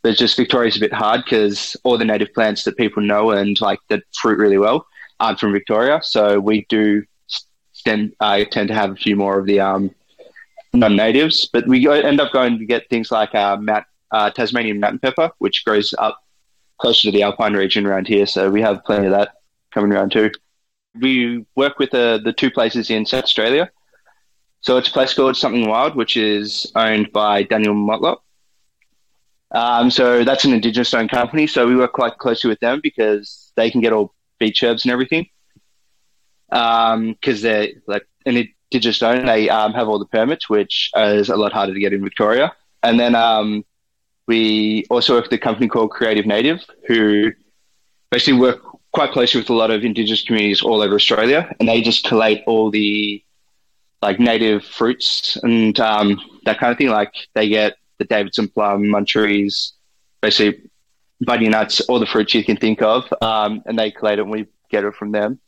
but 0.02 0.16
just 0.16 0.36
Victoria's 0.36 0.76
a 0.76 0.80
bit 0.80 0.92
hard 0.92 1.24
because 1.24 1.76
all 1.84 1.98
the 1.98 2.04
native 2.04 2.32
plants 2.32 2.64
that 2.64 2.76
people 2.76 3.02
know 3.02 3.30
and 3.30 3.60
like 3.60 3.80
that 3.88 4.02
fruit 4.12 4.38
really 4.38 4.58
well 4.58 4.86
aren't 5.18 5.40
from 5.40 5.52
Victoria. 5.52 6.00
So 6.02 6.38
we 6.38 6.66
do 6.68 7.04
tend, 7.84 8.14
uh, 8.20 8.44
tend 8.50 8.68
to 8.68 8.74
have 8.74 8.92
a 8.92 8.96
few 8.96 9.16
more 9.16 9.38
of 9.38 9.46
the 9.46 9.60
um, 9.60 9.94
non-natives, 10.72 11.48
but 11.52 11.66
we 11.66 11.88
end 11.88 12.20
up 12.20 12.32
going 12.32 12.58
to 12.58 12.66
get 12.66 12.88
things 12.88 13.10
like 13.10 13.34
uh, 13.34 13.56
Mount, 13.56 13.84
uh, 14.12 14.30
Tasmanian 14.30 14.78
mountain 14.80 15.00
pepper, 15.00 15.30
which 15.38 15.64
grows 15.64 15.94
up 15.98 16.20
closer 16.78 17.10
to 17.10 17.12
the 17.12 17.22
alpine 17.22 17.54
region 17.54 17.86
around 17.86 18.06
here. 18.06 18.26
So 18.26 18.50
we 18.50 18.60
have 18.62 18.84
plenty 18.84 19.06
of 19.06 19.12
that 19.12 19.32
coming 19.72 19.92
around 19.92 20.12
too. 20.12 20.30
We 21.00 21.44
work 21.54 21.78
with 21.78 21.90
the, 21.90 22.20
the 22.22 22.32
two 22.32 22.50
places 22.50 22.90
in 22.90 23.06
South 23.06 23.24
Australia. 23.24 23.70
So 24.60 24.76
it's 24.76 24.88
a 24.88 24.92
place 24.92 25.14
called 25.14 25.36
Something 25.36 25.68
Wild, 25.68 25.94
which 25.94 26.16
is 26.16 26.70
owned 26.74 27.12
by 27.12 27.42
Daniel 27.42 27.74
Motlop 27.74 28.18
um, 29.56 29.90
so 29.90 30.22
that's 30.22 30.44
an 30.44 30.52
Indigenous 30.52 30.92
owned 30.92 31.10
company. 31.10 31.46
So 31.46 31.66
we 31.66 31.76
work 31.76 31.94
quite 31.94 32.18
closely 32.18 32.48
with 32.48 32.60
them 32.60 32.80
because 32.82 33.52
they 33.56 33.70
can 33.70 33.80
get 33.80 33.90
all 33.90 34.12
beach 34.38 34.62
herbs 34.62 34.84
and 34.84 34.92
everything. 34.92 35.28
Because 36.50 36.94
um, 36.94 37.16
they're 37.24 37.68
like 37.86 38.06
an 38.26 38.48
Indigenous 38.70 39.02
owned, 39.02 39.26
they 39.26 39.48
um, 39.48 39.72
have 39.72 39.88
all 39.88 39.98
the 39.98 40.04
permits, 40.04 40.50
which 40.50 40.90
is 40.94 41.30
a 41.30 41.36
lot 41.36 41.54
harder 41.54 41.72
to 41.72 41.80
get 41.80 41.94
in 41.94 42.04
Victoria. 42.04 42.52
And 42.82 43.00
then 43.00 43.14
um, 43.14 43.64
we 44.26 44.84
also 44.90 45.14
work 45.14 45.24
with 45.24 45.32
a 45.32 45.38
company 45.38 45.68
called 45.68 45.90
Creative 45.90 46.26
Native, 46.26 46.60
who 46.86 47.32
basically 48.10 48.38
work 48.38 48.60
quite 48.92 49.12
closely 49.12 49.40
with 49.40 49.48
a 49.48 49.54
lot 49.54 49.70
of 49.70 49.84
Indigenous 49.84 50.22
communities 50.22 50.60
all 50.60 50.82
over 50.82 50.96
Australia, 50.96 51.50
and 51.58 51.66
they 51.66 51.80
just 51.80 52.04
collate 52.04 52.42
all 52.46 52.70
the 52.70 53.22
like 54.02 54.20
native 54.20 54.64
fruits 54.64 55.36
and 55.42 55.80
um, 55.80 56.20
that 56.44 56.58
kind 56.58 56.72
of 56.72 56.76
thing. 56.76 56.88
Like 56.88 57.14
they 57.34 57.48
get 57.48 57.76
the 57.98 58.04
Davidson 58.04 58.48
plum, 58.48 58.88
muntries, 58.88 59.72
basically 60.20 60.70
bunya 61.24 61.50
nuts, 61.50 61.80
all 61.80 61.98
the 61.98 62.06
fruits 62.06 62.34
you 62.34 62.44
can 62.44 62.56
think 62.56 62.82
of, 62.82 63.04
um, 63.22 63.62
and 63.66 63.78
they 63.78 63.90
collate 63.90 64.18
it 64.18 64.22
and 64.22 64.30
we 64.30 64.46
get 64.70 64.84
it 64.84 64.94
from 64.94 65.12
them. 65.12 65.40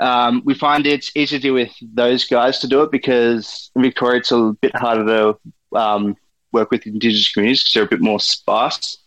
Um, 0.00 0.42
we 0.44 0.54
find 0.54 0.86
it's 0.86 1.14
easier 1.14 1.38
to 1.38 1.42
do 1.42 1.54
with 1.54 1.72
those 1.80 2.24
guys 2.24 2.58
to 2.60 2.68
do 2.68 2.82
it 2.82 2.90
because 2.90 3.70
in 3.76 3.82
Victoria 3.82 4.20
it's 4.20 4.32
a 4.32 4.52
bit 4.60 4.74
harder 4.74 5.04
to 5.04 5.78
um, 5.78 6.16
work 6.50 6.70
with 6.70 6.86
Indigenous 6.86 7.32
communities 7.32 7.62
because 7.62 7.72
they're 7.74 7.84
a 7.84 7.88
bit 7.88 8.00
more 8.00 8.18
sparse 8.18 8.98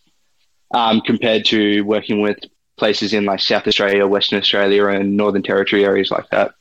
um, 0.74 1.02
compared 1.02 1.46
to 1.46 1.82
working 1.82 2.22
with 2.22 2.38
places 2.78 3.14
in 3.14 3.26
like 3.26 3.40
South 3.40 3.68
Australia, 3.68 4.06
Western 4.08 4.40
Australia, 4.40 4.88
and 4.88 5.18
Northern 5.18 5.44
Territory 5.44 5.86
areas 5.86 6.12
like 6.12 6.30
that. 6.30 6.54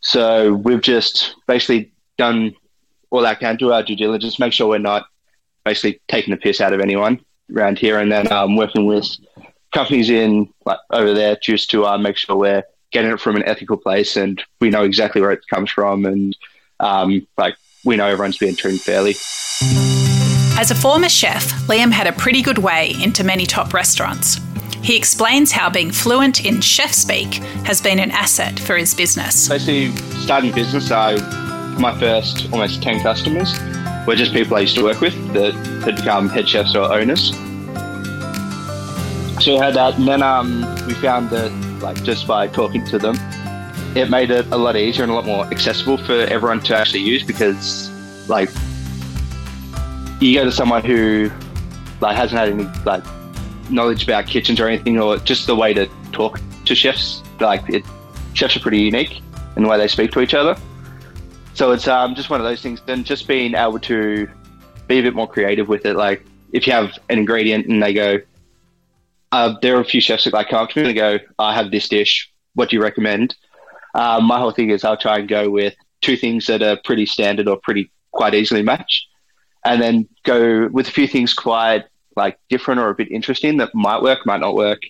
So 0.00 0.54
we've 0.54 0.80
just 0.80 1.34
basically 1.46 1.92
done 2.18 2.54
all 3.10 3.26
I 3.26 3.34
can 3.34 3.56
do 3.56 3.72
our 3.72 3.82
due 3.82 3.96
diligence, 3.96 4.38
make 4.38 4.52
sure 4.52 4.68
we're 4.68 4.78
not 4.78 5.06
basically 5.64 6.00
taking 6.08 6.32
the 6.32 6.38
piss 6.38 6.60
out 6.60 6.72
of 6.72 6.80
anyone 6.80 7.20
around 7.54 7.78
here, 7.78 7.98
and 7.98 8.10
then 8.10 8.30
um, 8.32 8.56
working 8.56 8.86
with 8.86 9.06
companies 9.72 10.10
in 10.10 10.48
like 10.64 10.78
over 10.90 11.12
there 11.12 11.36
just 11.42 11.70
to 11.70 11.86
uh, 11.86 11.98
make 11.98 12.16
sure 12.16 12.36
we're 12.36 12.64
getting 12.90 13.10
it 13.10 13.20
from 13.20 13.36
an 13.36 13.44
ethical 13.44 13.76
place 13.76 14.16
and 14.16 14.42
we 14.60 14.68
know 14.68 14.82
exactly 14.82 15.20
where 15.20 15.30
it 15.30 15.46
comes 15.48 15.70
from, 15.70 16.06
and 16.06 16.36
um, 16.80 17.26
like 17.36 17.56
we 17.84 17.96
know 17.96 18.06
everyone's 18.06 18.38
being 18.38 18.56
treated 18.56 18.80
fairly. 18.80 19.14
As 20.58 20.70
a 20.70 20.74
former 20.74 21.08
chef, 21.08 21.50
Liam 21.68 21.90
had 21.90 22.06
a 22.06 22.12
pretty 22.12 22.42
good 22.42 22.58
way 22.58 22.94
into 23.02 23.24
many 23.24 23.46
top 23.46 23.72
restaurants. 23.72 24.38
He 24.82 24.96
explains 24.96 25.52
how 25.52 25.70
being 25.70 25.90
fluent 25.90 26.44
in 26.44 26.60
chef 26.60 26.92
speak 26.92 27.34
has 27.64 27.80
been 27.80 27.98
an 27.98 28.10
asset 28.10 28.58
for 28.58 28.76
his 28.76 28.94
business. 28.94 29.48
Basically, 29.48 29.94
starting 30.22 30.52
business, 30.52 30.90
I 30.90 31.16
my 31.78 31.96
first 31.98 32.50
almost 32.52 32.82
ten 32.82 33.00
customers 33.02 33.58
were 34.06 34.16
just 34.16 34.32
people 34.32 34.56
I 34.56 34.60
used 34.60 34.76
to 34.76 34.82
work 34.82 35.00
with 35.00 35.14
that 35.34 35.54
had 35.84 35.96
become 35.96 36.28
head 36.28 36.48
chefs 36.48 36.74
or 36.74 36.92
owners. 36.92 37.30
So 39.44 39.52
we 39.52 39.56
had 39.56 39.74
that, 39.74 39.96
and 39.96 40.06
then 40.06 40.22
um, 40.22 40.60
we 40.86 40.94
found 40.94 41.30
that 41.30 41.50
like 41.80 42.02
just 42.02 42.26
by 42.26 42.46
talking 42.46 42.84
to 42.86 42.98
them, 42.98 43.16
it 43.96 44.10
made 44.10 44.30
it 44.30 44.46
a 44.50 44.56
lot 44.56 44.76
easier 44.76 45.02
and 45.02 45.12
a 45.12 45.14
lot 45.14 45.24
more 45.24 45.46
accessible 45.46 45.96
for 45.96 46.12
everyone 46.12 46.60
to 46.60 46.76
actually 46.76 47.00
use 47.00 47.22
because 47.22 47.88
like 48.28 48.50
you 50.20 50.34
go 50.34 50.44
to 50.44 50.52
someone 50.52 50.84
who 50.84 51.30
like 52.00 52.16
hasn't 52.16 52.38
had 52.38 52.48
any 52.48 52.64
like 52.84 53.02
knowledge 53.70 54.02
about 54.04 54.26
kitchens 54.26 54.60
or 54.60 54.68
anything, 54.68 54.98
or 54.98 55.16
just 55.18 55.46
the 55.46 55.56
way 55.56 55.72
to 55.72 55.88
talk 56.12 56.40
to 56.66 56.74
chefs. 56.74 57.22
Like 57.40 57.68
it, 57.70 57.84
chefs 58.34 58.56
are 58.56 58.60
pretty 58.60 58.80
unique 58.80 59.22
in 59.56 59.62
the 59.62 59.68
way 59.68 59.78
they 59.78 59.88
speak 59.88 60.12
to 60.12 60.20
each 60.20 60.34
other. 60.34 60.56
So 61.60 61.72
it's 61.72 61.86
um, 61.88 62.14
just 62.14 62.30
one 62.30 62.40
of 62.40 62.46
those 62.46 62.62
things. 62.62 62.80
Then 62.86 63.04
just 63.04 63.28
being 63.28 63.54
able 63.54 63.78
to 63.80 64.26
be 64.88 64.98
a 64.98 65.02
bit 65.02 65.14
more 65.14 65.28
creative 65.28 65.68
with 65.68 65.84
it. 65.84 65.94
Like 65.94 66.24
if 66.54 66.66
you 66.66 66.72
have 66.72 66.98
an 67.10 67.18
ingredient 67.18 67.66
and 67.66 67.82
they 67.82 67.92
go, 67.92 68.16
uh, 69.30 69.56
there 69.60 69.76
are 69.76 69.82
a 69.82 69.84
few 69.84 70.00
chefs 70.00 70.24
that 70.24 70.32
like 70.32 70.48
come 70.48 70.62
up 70.62 70.70
to 70.70 70.80
me 70.80 70.86
and 70.86 70.96
go, 70.96 71.18
I 71.38 71.52
have 71.52 71.70
this 71.70 71.86
dish. 71.86 72.32
What 72.54 72.70
do 72.70 72.76
you 72.76 72.82
recommend? 72.82 73.36
Um, 73.94 74.24
my 74.24 74.38
whole 74.38 74.52
thing 74.52 74.70
is 74.70 74.84
I'll 74.84 74.96
try 74.96 75.18
and 75.18 75.28
go 75.28 75.50
with 75.50 75.74
two 76.00 76.16
things 76.16 76.46
that 76.46 76.62
are 76.62 76.78
pretty 76.82 77.04
standard 77.04 77.46
or 77.46 77.58
pretty 77.62 77.92
quite 78.10 78.32
easily 78.32 78.62
matched, 78.62 79.06
and 79.62 79.82
then 79.82 80.08
go 80.22 80.66
with 80.68 80.88
a 80.88 80.92
few 80.92 81.06
things 81.06 81.34
quite 81.34 81.84
like 82.16 82.38
different 82.48 82.80
or 82.80 82.88
a 82.88 82.94
bit 82.94 83.10
interesting 83.10 83.58
that 83.58 83.74
might 83.74 84.00
work, 84.00 84.24
might 84.24 84.40
not 84.40 84.54
work. 84.54 84.80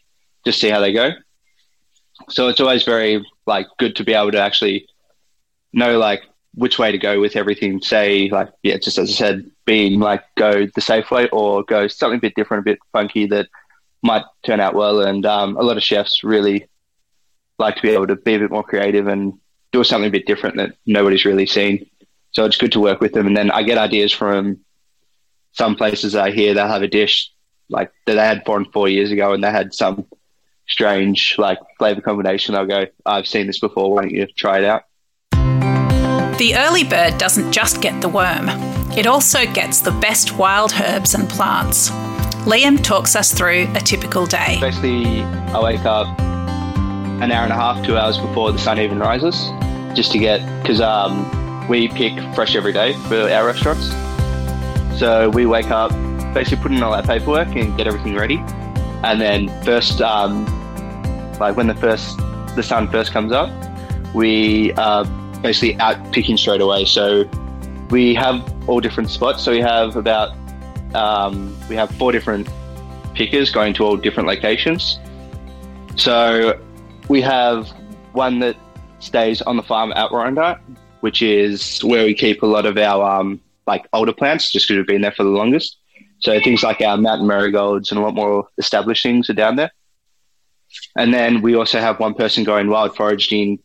Just 0.45 0.61
see 0.61 0.71
how 0.71 0.79
they 0.79 0.93
go. 0.93 1.11
So 2.29 2.47
it's 2.47 2.61
always 2.61 2.85
very 2.85 3.27
like 3.45 3.67
good 3.81 3.97
to 3.97 4.05
be 4.05 4.13
able 4.13 4.31
to 4.31 4.41
actually 4.41 4.87
know 5.73 5.99
like 5.99 6.23
which 6.55 6.79
way 6.79 6.93
to 6.93 6.99
go 6.99 7.21
with 7.21 7.37
everything. 7.37 7.81
Say 7.81 8.29
like 8.31 8.51
yeah, 8.63 8.79
just 8.79 8.99
as 8.99 9.11
I 9.11 9.15
said, 9.15 9.51
being 9.65 10.01
like 10.01 10.25
go 10.37 10.67
the 10.75 10.81
safe 10.81 11.11
way 11.11 11.29
or 11.29 11.63
go 11.63 11.89
something 11.89 12.19
a 12.19 12.21
bit 12.21 12.35
different, 12.35 12.63
a 12.63 12.71
bit 12.71 12.79
funky 12.93 13.27
that 13.27 13.49
might 14.03 14.25
turn 14.45 14.61
out 14.61 14.75
well. 14.75 15.01
And 15.01 15.25
um, 15.27 15.57
a 15.57 15.63
lot 15.63 15.77
of 15.77 15.83
chefs 15.83 16.25
really 16.25 16.69
like 17.59 17.77
to 17.77 17.83
be 17.83 17.91
able 17.91 18.07
to 18.07 18.17
be 18.17 18.35
a 18.35 18.39
bit 18.39 18.51
more 18.51 18.65
creative 18.65 19.07
and 19.07 19.35
do 19.73 19.85
something 19.85 20.09
a 20.09 20.13
bit 20.13 20.27
different 20.27 20.57
that 20.57 20.75
nobody's 20.87 21.25
really 21.25 21.47
seen. 21.47 21.87
So 22.33 22.45
it's 22.45 22.57
good 22.57 22.73
to 22.73 22.81
work 22.81 23.01
with 23.01 23.13
them. 23.13 23.27
And 23.27 23.37
then 23.37 23.51
I 23.51 23.63
get 23.63 23.79
ideas 23.79 24.13
from 24.13 24.61
some 25.53 25.77
places 25.77 26.15
I 26.15 26.31
hear 26.31 26.55
they'll 26.55 26.69
have 26.69 26.83
a 26.83 26.89
dish 26.89 27.31
like 27.69 27.93
that 28.07 28.15
they 28.15 28.25
had 28.25 28.45
born 28.45 28.65
four 28.73 28.89
years 28.89 29.11
ago 29.11 29.33
and 29.33 29.43
they 29.43 29.51
had 29.51 29.75
some 29.75 30.07
strange 30.69 31.37
like 31.39 31.59
flavor 31.79 32.01
combination. 32.01 32.55
They'll 32.55 32.67
go, 32.67 32.87
I've 33.05 33.27
seen 33.27 33.47
this 33.47 33.61
before. 33.61 33.93
Why 33.93 34.03
don't 34.03 34.11
you 34.11 34.27
try 34.27 34.59
it 34.59 34.65
out? 34.65 34.85
The 36.41 36.57
early 36.57 36.85
bird 36.85 37.19
doesn't 37.19 37.53
just 37.53 37.83
get 37.83 38.01
the 38.01 38.09
worm, 38.09 38.49
it 38.97 39.07
also 39.07 39.45
gets 39.53 39.81
the 39.81 39.91
best 39.91 40.39
wild 40.39 40.73
herbs 40.73 41.13
and 41.13 41.29
plants. 41.29 41.91
Liam 42.47 42.83
talks 42.83 43.15
us 43.15 43.35
through 43.35 43.69
a 43.75 43.81
typical 43.81 44.25
day. 44.25 44.57
Basically, 44.59 45.21
I 45.21 45.63
wake 45.63 45.85
up 45.85 46.07
an 46.19 47.31
hour 47.31 47.45
and 47.45 47.53
a 47.53 47.57
half, 47.57 47.85
two 47.85 47.99
hours 47.99 48.17
before 48.17 48.53
the 48.53 48.59
sun 48.59 48.81
even 48.81 48.99
rises, 48.99 49.51
just 49.95 50.13
to 50.13 50.19
get 50.19 50.41
because 50.63 50.81
um, 50.81 51.69
we 51.69 51.89
pick 51.89 52.15
fresh 52.35 52.57
every 52.57 52.73
day 52.73 52.95
for 53.11 53.31
our 53.31 53.45
restaurants. 53.45 53.91
So 54.99 55.29
we 55.29 55.45
wake 55.45 55.71
up, 55.71 55.91
basically 56.33 56.63
put 56.63 56.73
in 56.73 56.83
all 56.83 56.95
our 56.95 57.03
paperwork 57.03 57.49
and 57.49 57.77
get 57.77 57.87
everything 57.87 58.17
ready, 58.17 58.39
and 59.05 59.21
then 59.21 59.49
first, 59.63 60.01
um, 60.01 60.47
like 61.39 61.59
when 61.59 61.67
the 61.67 61.75
first 61.75 62.17
the 62.57 62.63
sun 62.63 62.91
first 62.91 63.13
comes 63.13 63.31
up, 63.31 63.51
we 64.15 64.73
are 64.73 65.05
basically 65.43 65.79
out 65.81 66.13
picking 66.13 66.37
straight 66.37 66.61
away. 66.61 66.85
So 66.85 67.29
we 67.91 68.15
have 68.15 68.69
all 68.69 68.81
different 68.81 69.11
spots. 69.11 69.43
So 69.43 69.51
we 69.51 69.61
have 69.61 69.97
about 69.97 70.35
um, 70.95 71.57
we 71.69 71.77
have 71.77 71.91
four 71.93 72.13
different 72.13 72.49
pickers 73.15 73.51
going 73.51 73.75
to 73.75 73.85
all 73.85 73.97
different 73.97 74.29
locations. 74.29 74.99
So 75.97 76.59
we 77.09 77.21
have 77.23 77.69
one 78.13 78.39
that 78.41 78.57
stays 78.99 79.43
on 79.43 79.57
the 79.57 79.63
farm 79.63 79.93
at 79.93 80.11
Warrandyte, 80.11 80.61
which 81.01 81.23
is 81.23 81.81
where 81.81 82.05
we 82.05 82.15
keep 82.15 82.43
a 82.43 82.47
lot 82.47 82.67
of 82.67 82.77
our 82.77 83.21
um, 83.21 83.41
like 83.67 83.87
older 83.93 84.13
plants, 84.13 84.53
just 84.53 84.69
because 84.69 84.79
we've 84.79 84.87
been 84.87 85.03
there 85.03 85.13
for 85.13 85.25
the 85.25 85.31
longest. 85.31 85.79
So 86.21 86.39
things 86.41 86.63
like 86.63 86.81
our 86.83 86.97
mountain 86.97 87.27
marigolds 87.27 87.91
and 87.91 87.99
a 87.99 88.03
lot 88.03 88.15
more 88.15 88.47
established 88.59 89.03
things 89.03 89.31
are 89.31 89.35
down 89.35 89.57
there. 89.57 89.73
And 90.97 91.13
then 91.15 91.41
we 91.41 91.55
also 91.55 91.81
have 91.81 91.99
one 91.99 92.15
person 92.15 92.45
going 92.45 92.69
wild 92.69 92.95
foraging 92.95 93.59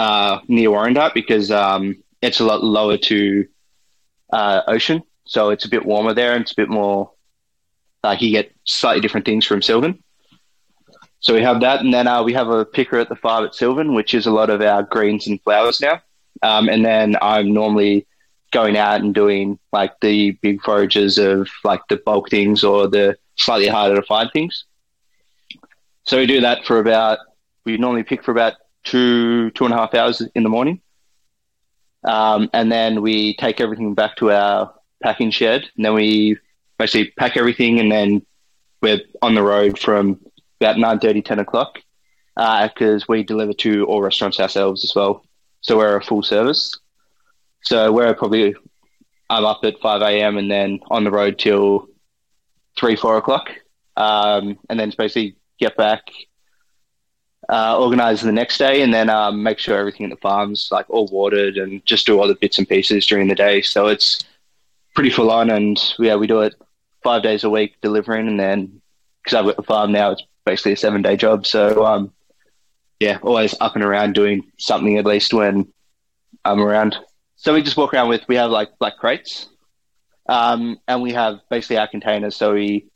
uh, 0.00 0.40
near 0.48 0.70
Warrandyte 0.70 1.12
because 1.12 1.50
um, 1.50 2.02
it's 2.22 2.40
a 2.40 2.44
lot 2.44 2.64
lower 2.64 2.96
to 2.96 3.46
uh, 4.32 4.62
ocean. 4.66 5.02
So 5.26 5.50
it's 5.50 5.66
a 5.66 5.68
bit 5.68 5.84
warmer 5.84 6.14
there 6.14 6.32
and 6.32 6.40
it's 6.40 6.52
a 6.52 6.56
bit 6.56 6.70
more, 6.70 7.12
like 8.02 8.22
you 8.22 8.30
get 8.30 8.50
slightly 8.64 9.02
different 9.02 9.26
things 9.26 9.44
from 9.44 9.60
Sylvan. 9.60 10.02
So 11.20 11.34
we 11.34 11.42
have 11.42 11.60
that. 11.60 11.80
And 11.80 11.92
then 11.92 12.08
uh, 12.08 12.22
we 12.22 12.32
have 12.32 12.48
a 12.48 12.64
picker 12.64 12.98
at 12.98 13.10
the 13.10 13.14
farm 13.14 13.44
at 13.44 13.54
Sylvan, 13.54 13.92
which 13.92 14.14
is 14.14 14.24
a 14.24 14.30
lot 14.30 14.48
of 14.48 14.62
our 14.62 14.82
greens 14.82 15.26
and 15.26 15.38
flowers 15.42 15.82
now. 15.82 16.00
Um, 16.42 16.70
and 16.70 16.82
then 16.82 17.16
I'm 17.20 17.52
normally 17.52 18.06
going 18.52 18.78
out 18.78 19.02
and 19.02 19.14
doing 19.14 19.58
like 19.70 19.92
the 20.00 20.30
big 20.40 20.62
forages 20.62 21.18
of 21.18 21.46
like 21.62 21.82
the 21.90 21.98
bulk 21.98 22.30
things 22.30 22.64
or 22.64 22.88
the 22.88 23.18
slightly 23.36 23.68
harder 23.68 23.96
to 23.96 24.02
find 24.02 24.30
things. 24.32 24.64
So 26.04 26.16
we 26.16 26.24
do 26.24 26.40
that 26.40 26.64
for 26.64 26.78
about, 26.78 27.18
we 27.66 27.76
normally 27.76 28.02
pick 28.02 28.24
for 28.24 28.30
about 28.30 28.54
two, 28.84 29.50
two 29.50 29.64
and 29.64 29.74
a 29.74 29.76
half 29.76 29.94
hours 29.94 30.22
in 30.34 30.42
the 30.42 30.48
morning. 30.48 30.80
Um, 32.04 32.48
and 32.52 32.70
then 32.70 33.02
we 33.02 33.36
take 33.36 33.60
everything 33.60 33.94
back 33.94 34.16
to 34.16 34.30
our 34.30 34.74
packing 35.02 35.30
shed. 35.30 35.68
And 35.76 35.84
then 35.84 35.94
we 35.94 36.38
basically 36.78 37.12
pack 37.18 37.36
everything 37.36 37.78
and 37.78 37.90
then 37.90 38.24
we're 38.80 39.00
on 39.20 39.34
the 39.34 39.42
road 39.42 39.78
from 39.78 40.20
about 40.60 40.76
9.30, 40.76 41.24
10 41.24 41.38
o'clock 41.38 41.78
because 42.34 43.02
uh, 43.02 43.06
we 43.08 43.22
deliver 43.22 43.52
to 43.52 43.84
all 43.84 44.00
restaurants 44.00 44.40
ourselves 44.40 44.84
as 44.84 44.94
well. 44.94 45.24
So 45.60 45.76
we're 45.76 45.96
a 45.96 46.02
full 46.02 46.22
service. 46.22 46.78
So 47.62 47.92
we're 47.92 48.14
probably, 48.14 48.54
I'm 49.28 49.44
up 49.44 49.60
at 49.64 49.78
5 49.80 50.02
a.m. 50.02 50.38
and 50.38 50.50
then 50.50 50.80
on 50.90 51.04
the 51.04 51.10
road 51.10 51.38
till 51.38 51.88
3, 52.78 52.96
4 52.96 53.18
o'clock. 53.18 53.50
Um, 53.96 54.58
and 54.70 54.80
then 54.80 54.92
basically 54.96 55.36
get 55.58 55.76
back, 55.76 56.04
uh, 57.50 57.76
organize 57.76 58.20
the 58.20 58.30
next 58.30 58.58
day, 58.58 58.80
and 58.80 58.94
then 58.94 59.10
um, 59.10 59.42
make 59.42 59.58
sure 59.58 59.76
everything 59.76 60.06
at 60.06 60.10
the 60.10 60.20
farm's 60.20 60.68
like 60.70 60.88
all 60.88 61.08
watered 61.08 61.56
and 61.56 61.84
just 61.84 62.06
do 62.06 62.18
all 62.18 62.28
the 62.28 62.36
bits 62.36 62.58
and 62.58 62.68
pieces 62.68 63.04
during 63.04 63.26
the 63.26 63.34
day. 63.34 63.60
So 63.60 63.88
it's 63.88 64.22
pretty 64.94 65.10
full 65.10 65.30
on, 65.30 65.50
and 65.50 65.78
yeah, 65.98 66.14
we 66.14 66.28
do 66.28 66.42
it 66.42 66.54
five 67.02 67.22
days 67.22 67.42
a 67.42 67.50
week 67.50 67.74
delivering, 67.82 68.28
and 68.28 68.38
then 68.38 68.80
because 69.24 69.36
I've 69.36 69.46
got 69.46 69.56
the 69.56 69.64
farm 69.64 69.90
now, 69.90 70.12
it's 70.12 70.22
basically 70.46 70.72
a 70.72 70.76
seven 70.76 71.02
day 71.02 71.16
job. 71.16 71.44
So 71.44 71.84
um, 71.84 72.12
yeah, 73.00 73.18
always 73.22 73.54
up 73.60 73.74
and 73.74 73.84
around 73.84 74.14
doing 74.14 74.50
something 74.58 74.96
at 74.96 75.04
least 75.04 75.34
when 75.34 75.72
I'm 76.44 76.60
around. 76.60 76.96
So 77.34 77.54
we 77.54 77.62
just 77.62 77.76
walk 77.76 77.94
around 77.94 78.10
with 78.10 78.22
we 78.28 78.36
have 78.36 78.50
like 78.50 78.78
black 78.78 78.96
crates, 78.98 79.48
um, 80.28 80.78
and 80.86 81.02
we 81.02 81.12
have 81.14 81.40
basically 81.50 81.78
our 81.78 81.88
containers. 81.88 82.36
So 82.36 82.54
we 82.54 82.89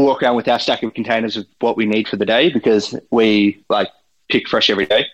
walk 0.00 0.22
around 0.22 0.36
with 0.36 0.48
our 0.48 0.58
stack 0.58 0.82
of 0.82 0.92
containers 0.92 1.36
of 1.36 1.46
what 1.60 1.76
we 1.76 1.86
need 1.86 2.08
for 2.08 2.16
the 2.16 2.26
day 2.26 2.50
because 2.50 2.98
we 3.10 3.64
like 3.68 3.88
pick 4.28 4.48
fresh 4.48 4.68
every 4.68 4.86
day 4.86 5.06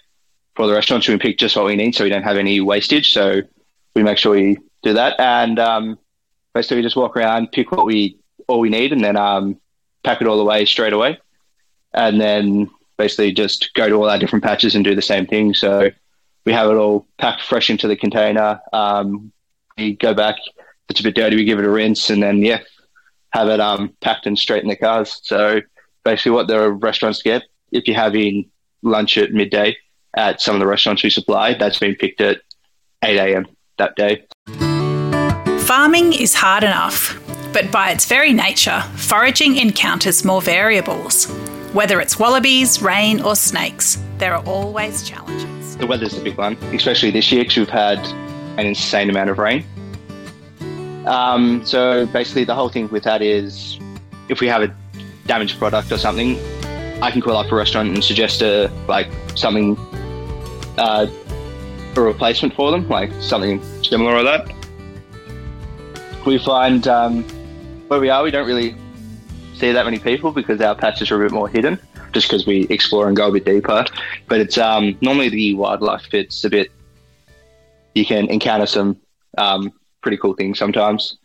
for 0.55 0.67
the 0.67 0.73
restaurants. 0.73 1.07
We 1.07 1.17
pick 1.19 1.39
just 1.39 1.57
what 1.57 1.67
we 1.67 1.77
need, 1.77 1.95
so 1.95 2.05
we 2.05 2.11
don't 2.11 2.23
have 2.23 2.39
any 2.39 2.61
wastage. 2.61 3.13
So 3.13 3.43
we 3.95 4.03
make 4.03 4.19
sure 4.19 4.33
we 4.33 4.59
do 4.83 4.95
that, 4.95 5.21
and 5.21 5.59
um, 5.59 5.99
basically 6.55 6.79
we 6.79 6.83
just 6.83 6.97
walk 6.97 7.17
around, 7.17 7.53
pick 7.53 7.71
what 7.73 7.85
we 7.85 8.17
all 8.49 8.61
we 8.61 8.71
need, 8.71 8.93
and 8.93 9.05
then 9.05 9.17
um, 9.17 9.61
pack 10.03 10.21
it 10.21 10.27
all 10.27 10.41
away 10.41 10.65
straight 10.65 10.93
away, 10.93 11.19
and 11.93 12.21
then 12.21 12.71
basically 12.97 13.33
just 13.33 13.73
go 13.75 13.89
to 13.89 13.95
all 13.95 14.09
our 14.09 14.19
different 14.19 14.45
patches 14.45 14.75
and 14.75 14.85
do 14.85 14.95
the 14.95 15.03
same 15.03 15.27
thing. 15.27 15.55
So 15.55 15.91
we 16.45 16.53
have 16.53 16.71
it 16.71 16.75
all 16.75 17.07
packed 17.19 17.43
fresh 17.43 17.69
into 17.69 17.87
the 17.87 17.97
container. 17.97 18.61
Um, 18.73 19.33
we 19.77 19.95
go 19.95 20.15
back. 20.15 20.37
It's 20.89 21.01
a 21.01 21.03
bit 21.05 21.15
dirty, 21.15 21.37
we 21.37 21.45
give 21.45 21.59
it 21.59 21.65
a 21.65 21.71
rinse, 21.71 22.11
and 22.11 22.23
then 22.23 22.39
yeah, 22.39 22.61
have 23.33 23.49
it 23.49 23.61
um, 23.61 23.95
packed 24.01 24.27
and 24.27 24.39
straight 24.39 24.63
in 24.63 24.69
the 24.69 24.77
cars. 24.77 25.21
So 25.23 25.61
basically, 26.05 26.33
what 26.33 26.49
the 26.49 26.71
restaurants 26.71 27.23
get 27.23 27.45
if 27.73 27.87
you're 27.87 27.97
having 27.97 28.51
lunch 28.83 29.17
at 29.19 29.33
midday 29.33 29.77
at 30.17 30.41
some 30.41 30.57
of 30.57 30.61
the 30.61 30.67
restaurants 30.67 31.03
we 31.03 31.11
supply, 31.11 31.55
that's 31.55 31.79
been 31.79 31.95
picked 31.95 32.21
at 32.21 32.41
8 33.05 33.19
a.m. 33.19 33.47
that 33.79 33.95
day. 33.97 34.25
Farming 35.61 36.13
is 36.13 36.35
hard 36.35 36.65
enough, 36.65 37.21
but 37.53 37.71
by 37.71 37.91
its 37.91 38.07
very 38.07 38.33
nature, 38.33 38.81
foraging 38.97 39.57
encounters 39.57 40.25
more 40.25 40.43
variables. 40.43 41.27
Whether 41.73 42.01
it's 42.01 42.19
wallabies, 42.19 42.83
rain, 42.83 43.23
or 43.23 43.37
snakes, 43.37 44.03
there 44.19 44.35
are 44.35 44.45
always 44.45 45.09
challenges. 45.09 45.77
The 45.77 45.87
weather's 45.87 46.19
a 46.19 46.21
big 46.21 46.37
one, 46.37 46.55
especially 46.75 47.13
this 47.13 47.31
year 47.31 47.43
because 47.43 47.59
we've 47.59 47.69
had 47.69 47.99
an 48.59 48.67
insane 48.67 49.09
amount 49.09 49.31
of 49.31 49.39
rain. 49.39 49.65
Um, 51.07 51.65
so 51.65 52.07
basically, 52.07 52.45
the 52.45 52.55
whole 52.55 52.69
thing 52.69 52.89
with 52.89 53.05
that 53.05 53.23
is 53.23 53.79
if 54.29 54.41
we 54.41 54.47
have 54.49 54.63
a 54.63 54.75
damaged 55.27 55.59
product 55.59 55.91
or 55.93 55.99
something, 55.99 56.39
I 57.03 57.11
can 57.11 57.21
call 57.21 57.37
up 57.37 57.51
a 57.51 57.55
restaurant 57.55 57.89
and 57.89 58.05
suggest 58.05 58.43
a 58.43 58.71
like 58.87 59.09
something, 59.35 59.77
uh, 60.77 61.07
a 61.97 62.01
replacement 62.01 62.55
for 62.55 62.71
them, 62.71 62.89
like 62.89 63.11
something 63.21 63.63
similar 63.83 64.15
or 64.15 64.23
that. 64.23 64.53
We 66.27 66.39
find 66.39 66.87
um, 66.87 67.25
where 67.89 68.01
we 68.01 68.11
are, 68.11 68.23
we 68.23 68.31
don't 68.31 68.47
really 68.47 68.77
see 69.55 69.73
that 69.73 69.85
many 69.85 69.99
people 69.99 70.33
because 70.33 70.61
our 70.61 70.75
patches 70.75 71.11
are 71.11 71.23
a 71.23 71.25
bit 71.27 71.33
more 71.33 71.49
hidden, 71.49 71.79
just 72.13 72.29
because 72.29 72.47
we 72.47 72.67
explore 72.69 73.09
and 73.09 73.17
go 73.17 73.29
a 73.29 73.33
bit 73.33 73.47
deeper. 73.47 73.85
But 74.29 74.41
it's 74.41 74.59
um, 74.59 74.99
normally 75.01 75.31
the 75.31 75.55
wildlife. 75.55 76.13
It's 76.13 76.45
a 76.45 76.51
bit 76.51 76.71
you 77.95 78.05
can 78.05 78.29
encounter 78.29 78.67
some 78.67 78.97
um, 79.39 79.73
pretty 80.03 80.17
cool 80.17 80.35
things 80.35 80.59
sometimes. 80.59 81.19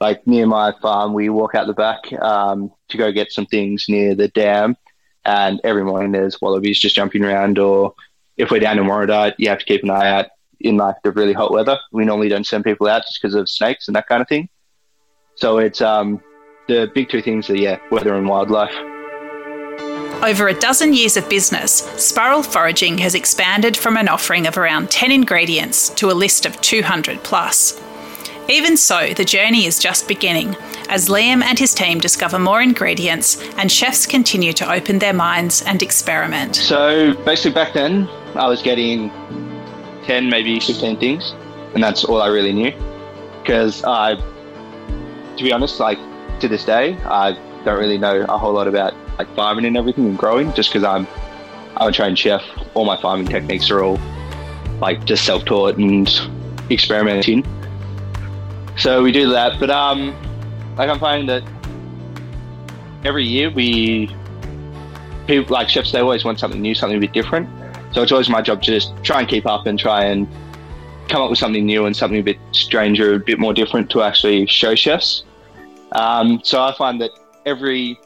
Like 0.00 0.26
near 0.26 0.46
my 0.46 0.72
farm, 0.80 1.12
we 1.12 1.28
walk 1.28 1.54
out 1.54 1.66
the 1.66 1.74
back 1.74 2.12
um, 2.14 2.72
to 2.88 2.96
go 2.96 3.12
get 3.12 3.32
some 3.32 3.46
things 3.46 3.84
near 3.88 4.14
the 4.14 4.28
dam, 4.28 4.76
and 5.24 5.60
every 5.62 5.84
morning 5.84 6.12
there's 6.12 6.40
wallabies 6.40 6.78
just 6.78 6.96
jumping 6.96 7.24
around. 7.24 7.58
Or 7.58 7.94
if 8.36 8.50
we're 8.50 8.60
down 8.60 8.78
in 8.78 8.84
Warrandyte, 8.84 9.34
you 9.36 9.50
have 9.50 9.58
to 9.58 9.66
keep 9.66 9.82
an 9.82 9.90
eye 9.90 10.08
out 10.10 10.26
in 10.60 10.76
like 10.76 10.96
the 11.02 11.12
really 11.12 11.34
hot 11.34 11.52
weather. 11.52 11.78
We 11.92 12.04
normally 12.04 12.28
don't 12.28 12.46
send 12.46 12.64
people 12.64 12.88
out 12.88 13.02
just 13.02 13.20
because 13.20 13.34
of 13.34 13.48
snakes 13.48 13.88
and 13.88 13.96
that 13.96 14.06
kind 14.06 14.22
of 14.22 14.28
thing. 14.28 14.48
So 15.34 15.58
it's 15.58 15.80
um, 15.80 16.22
the 16.68 16.90
big 16.94 17.10
two 17.10 17.22
things 17.22 17.50
are 17.50 17.56
yeah, 17.56 17.78
weather 17.90 18.14
and 18.14 18.28
wildlife. 18.28 18.74
Over 20.22 20.48
a 20.48 20.54
dozen 20.54 20.92
years 20.92 21.16
of 21.16 21.26
business, 21.30 21.82
Spurrell 21.96 22.42
Foraging 22.42 22.98
has 22.98 23.14
expanded 23.14 23.74
from 23.74 23.96
an 23.96 24.06
offering 24.06 24.46
of 24.46 24.58
around 24.58 24.90
10 24.90 25.10
ingredients 25.10 25.88
to 25.94 26.10
a 26.10 26.12
list 26.12 26.44
of 26.44 26.60
200 26.60 27.24
plus. 27.24 27.80
Even 28.50 28.76
so, 28.76 29.14
the 29.14 29.24
journey 29.24 29.66
is 29.66 29.78
just 29.78 30.08
beginning 30.08 30.56
as 30.88 31.08
Liam 31.08 31.40
and 31.40 31.56
his 31.56 31.72
team 31.72 32.00
discover 32.00 32.36
more 32.36 32.60
ingredients 32.60 33.40
and 33.58 33.70
chefs 33.70 34.06
continue 34.06 34.52
to 34.54 34.68
open 34.68 34.98
their 34.98 35.12
minds 35.12 35.62
and 35.62 35.80
experiment. 35.84 36.56
So 36.56 37.14
basically, 37.24 37.52
back 37.52 37.74
then, 37.74 38.08
I 38.34 38.48
was 38.48 38.60
getting 38.60 39.08
10, 40.04 40.28
maybe 40.28 40.58
15 40.58 40.98
things, 40.98 41.32
and 41.74 41.82
that's 41.82 42.02
all 42.02 42.20
I 42.20 42.26
really 42.26 42.52
knew. 42.52 42.72
Because 43.40 43.84
I, 43.84 44.16
to 44.16 45.44
be 45.44 45.52
honest, 45.52 45.78
like 45.78 46.00
to 46.40 46.48
this 46.48 46.64
day, 46.64 46.96
I 47.04 47.34
don't 47.64 47.78
really 47.78 47.98
know 47.98 48.22
a 48.28 48.36
whole 48.36 48.52
lot 48.52 48.66
about 48.66 48.94
like 49.16 49.32
farming 49.36 49.64
and 49.64 49.76
everything 49.76 50.06
and 50.06 50.18
growing 50.18 50.52
just 50.54 50.70
because 50.70 50.82
I'm 50.82 51.06
I'm 51.76 51.90
a 51.90 51.92
trained 51.92 52.18
chef. 52.18 52.42
All 52.74 52.84
my 52.84 53.00
farming 53.00 53.28
techniques 53.28 53.70
are 53.70 53.84
all 53.84 54.00
like 54.80 55.04
just 55.04 55.24
self-taught 55.24 55.76
and 55.76 56.10
experimenting. 56.68 57.46
So 58.80 59.02
we 59.02 59.12
do 59.12 59.28
that, 59.28 59.60
but 59.60 59.68
um, 59.68 60.16
like 60.78 60.88
I'm 60.88 60.98
finding 60.98 61.26
that 61.26 61.42
every 63.04 63.26
year 63.26 63.50
we 63.50 64.08
people 65.26 65.52
like 65.52 65.68
chefs 65.68 65.92
they 65.92 66.00
always 66.00 66.24
want 66.24 66.40
something 66.40 66.62
new, 66.62 66.74
something 66.74 66.96
a 66.96 67.00
bit 67.00 67.12
different. 67.12 67.46
So 67.92 68.02
it's 68.02 68.10
always 68.10 68.30
my 68.30 68.40
job 68.40 68.62
to 68.62 68.70
just 68.70 68.94
try 69.04 69.20
and 69.20 69.28
keep 69.28 69.44
up 69.44 69.66
and 69.66 69.78
try 69.78 70.04
and 70.04 70.26
come 71.10 71.20
up 71.20 71.28
with 71.28 71.38
something 71.38 71.66
new 71.66 71.84
and 71.84 71.94
something 71.94 72.20
a 72.20 72.22
bit 72.22 72.38
stranger, 72.52 73.16
a 73.16 73.18
bit 73.18 73.38
more 73.38 73.52
different 73.52 73.90
to 73.90 74.00
actually 74.00 74.46
show 74.46 74.74
chefs. 74.74 75.24
Um, 75.92 76.40
so 76.42 76.62
I 76.62 76.74
find 76.74 76.98
that 77.02 77.10
every 77.44 78.00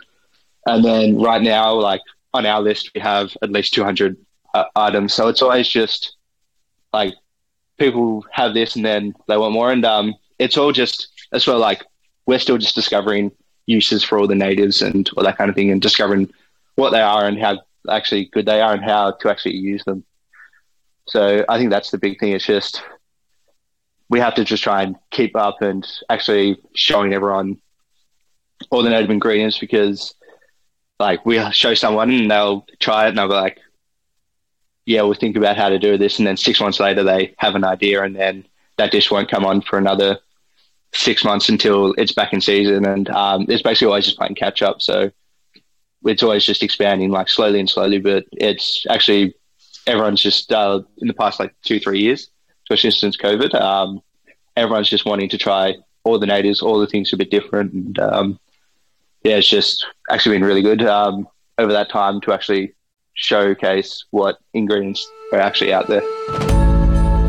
And 0.66 0.84
then 0.84 1.18
right 1.20 1.42
now, 1.42 1.74
like 1.74 2.02
on 2.34 2.46
our 2.46 2.62
list, 2.62 2.92
we 2.94 3.02
have 3.02 3.36
at 3.42 3.52
least 3.52 3.74
200 3.74 4.18
uh, 4.54 4.66
items. 4.76 5.14
So 5.14 5.28
it's 5.28 5.42
always 5.42 5.68
just 5.68 6.16
like 6.94 7.14
people 7.78 8.26
have 8.32 8.54
this 8.54 8.76
and 8.76 8.86
then 8.86 9.14
they 9.28 9.38
want 9.38 9.54
more. 9.54 9.72
And 9.72 9.86
um, 9.86 10.16
it's 10.40 10.58
all 10.58 10.72
just 10.72 11.08
as 11.32 11.48
well 11.48 11.60
like 11.60 11.84
we're 12.26 12.40
still 12.40 12.58
just 12.58 12.76
discovering 12.76 13.32
uses 13.66 14.04
for 14.04 14.18
all 14.18 14.28
the 14.28 14.36
natives 14.36 14.82
and 14.82 15.10
all 15.16 15.24
that 15.24 15.38
kind 15.38 15.50
of 15.50 15.56
thing, 15.56 15.72
and 15.72 15.82
discovering 15.82 16.32
what 16.76 16.92
they 16.92 17.02
are 17.02 17.26
and 17.26 17.40
how 17.40 17.60
actually 17.90 18.26
good 18.26 18.46
they 18.46 18.62
are 18.62 18.74
and 18.74 18.84
how 18.84 19.12
to 19.12 19.30
actually 19.30 19.56
use 19.56 19.84
them. 19.86 20.04
So 21.08 21.46
I 21.48 21.58
think 21.58 21.70
that's 21.70 21.92
the 21.92 21.98
big 21.98 22.20
thing. 22.20 22.34
It's 22.34 22.46
just 22.46 22.82
we 24.10 24.20
have 24.20 24.36
to 24.36 24.44
just 24.44 24.64
try 24.64 24.84
and 24.84 24.96
keep 25.10 25.36
up 25.36 25.62
and 25.62 25.88
actually 26.10 26.58
showing 26.76 27.14
everyone 27.14 27.62
all 28.70 28.84
the 28.84 28.90
native 28.90 29.10
ingredients 29.10 29.58
because 29.58 30.14
like 31.00 31.26
we 31.26 31.40
show 31.52 31.74
someone 31.74 32.12
and 32.12 32.30
they'll 32.30 32.66
try 32.80 33.06
it 33.06 33.10
and 33.10 33.18
they'll 33.18 33.28
be 33.28 33.34
like, 33.34 33.60
yeah, 34.86 35.02
we'll 35.02 35.14
think 35.14 35.36
about 35.36 35.58
how 35.58 35.70
to 35.70 35.80
do 35.80 35.98
this. 35.98 36.18
And 36.18 36.28
then 36.28 36.38
six 36.38 36.60
months 36.60 36.80
later, 36.80 37.04
they 37.04 37.34
have 37.38 37.56
an 37.56 37.64
idea, 37.64 38.04
and 38.04 38.16
then 38.16 38.46
that 38.78 38.92
dish 38.92 39.12
won't 39.12 39.30
come 39.30 39.46
on 39.46 39.62
for 39.62 39.78
another 39.78 40.20
six 40.94 41.24
months 41.24 41.50
until 41.50 41.94
it's 41.98 42.12
back 42.12 42.34
in 42.34 42.42
season. 42.42 42.86
And 42.86 43.10
um, 43.10 43.46
it's 43.48 43.62
basically 43.62 43.88
always 43.88 44.06
just 44.06 44.18
playing 44.18 44.36
catch 44.36 44.62
up. 44.62 44.82
So 44.82 45.12
it's 46.04 46.24
always 46.24 46.46
just 46.46 46.64
expanding 46.64 47.12
like 47.12 47.30
slowly 47.30 47.60
and 47.60 47.70
slowly, 47.70 48.00
but 48.00 48.26
it's 48.34 48.86
actually 48.90 49.36
everyone's 49.88 50.22
just 50.22 50.52
uh, 50.52 50.82
in 51.00 51.08
the 51.08 51.14
past 51.14 51.40
like 51.40 51.54
two, 51.64 51.80
three 51.80 52.00
years, 52.00 52.30
especially 52.66 52.92
since 52.92 53.18
COVID, 53.18 53.54
um, 53.56 54.02
everyone's 54.56 54.90
just 54.90 55.06
wanting 55.06 55.30
to 55.30 55.38
try 55.38 55.76
all 56.04 56.20
the 56.20 56.26
natives, 56.26 56.62
all 56.62 56.80
the 56.80 56.88
things 56.88 57.14
a 57.14 57.18
bit 57.18 57.32
different. 57.32 57.74
And 57.74 58.00
um, 58.00 58.40
yeah, 59.24 59.38
it's 59.38 59.50
just 59.50 59.86
actually 60.10 60.36
been 60.36 60.46
really 60.46 60.62
good 60.62 60.84
um, 60.84 61.28
over 61.58 61.72
that 61.72 61.90
time 61.90 62.22
to 62.22 62.34
actually 62.34 62.74
showcase 63.14 64.06
what 64.12 64.38
ingredients 64.54 65.08
are 65.34 65.40
actually 65.40 65.74
out 65.74 65.88
there. 65.88 66.02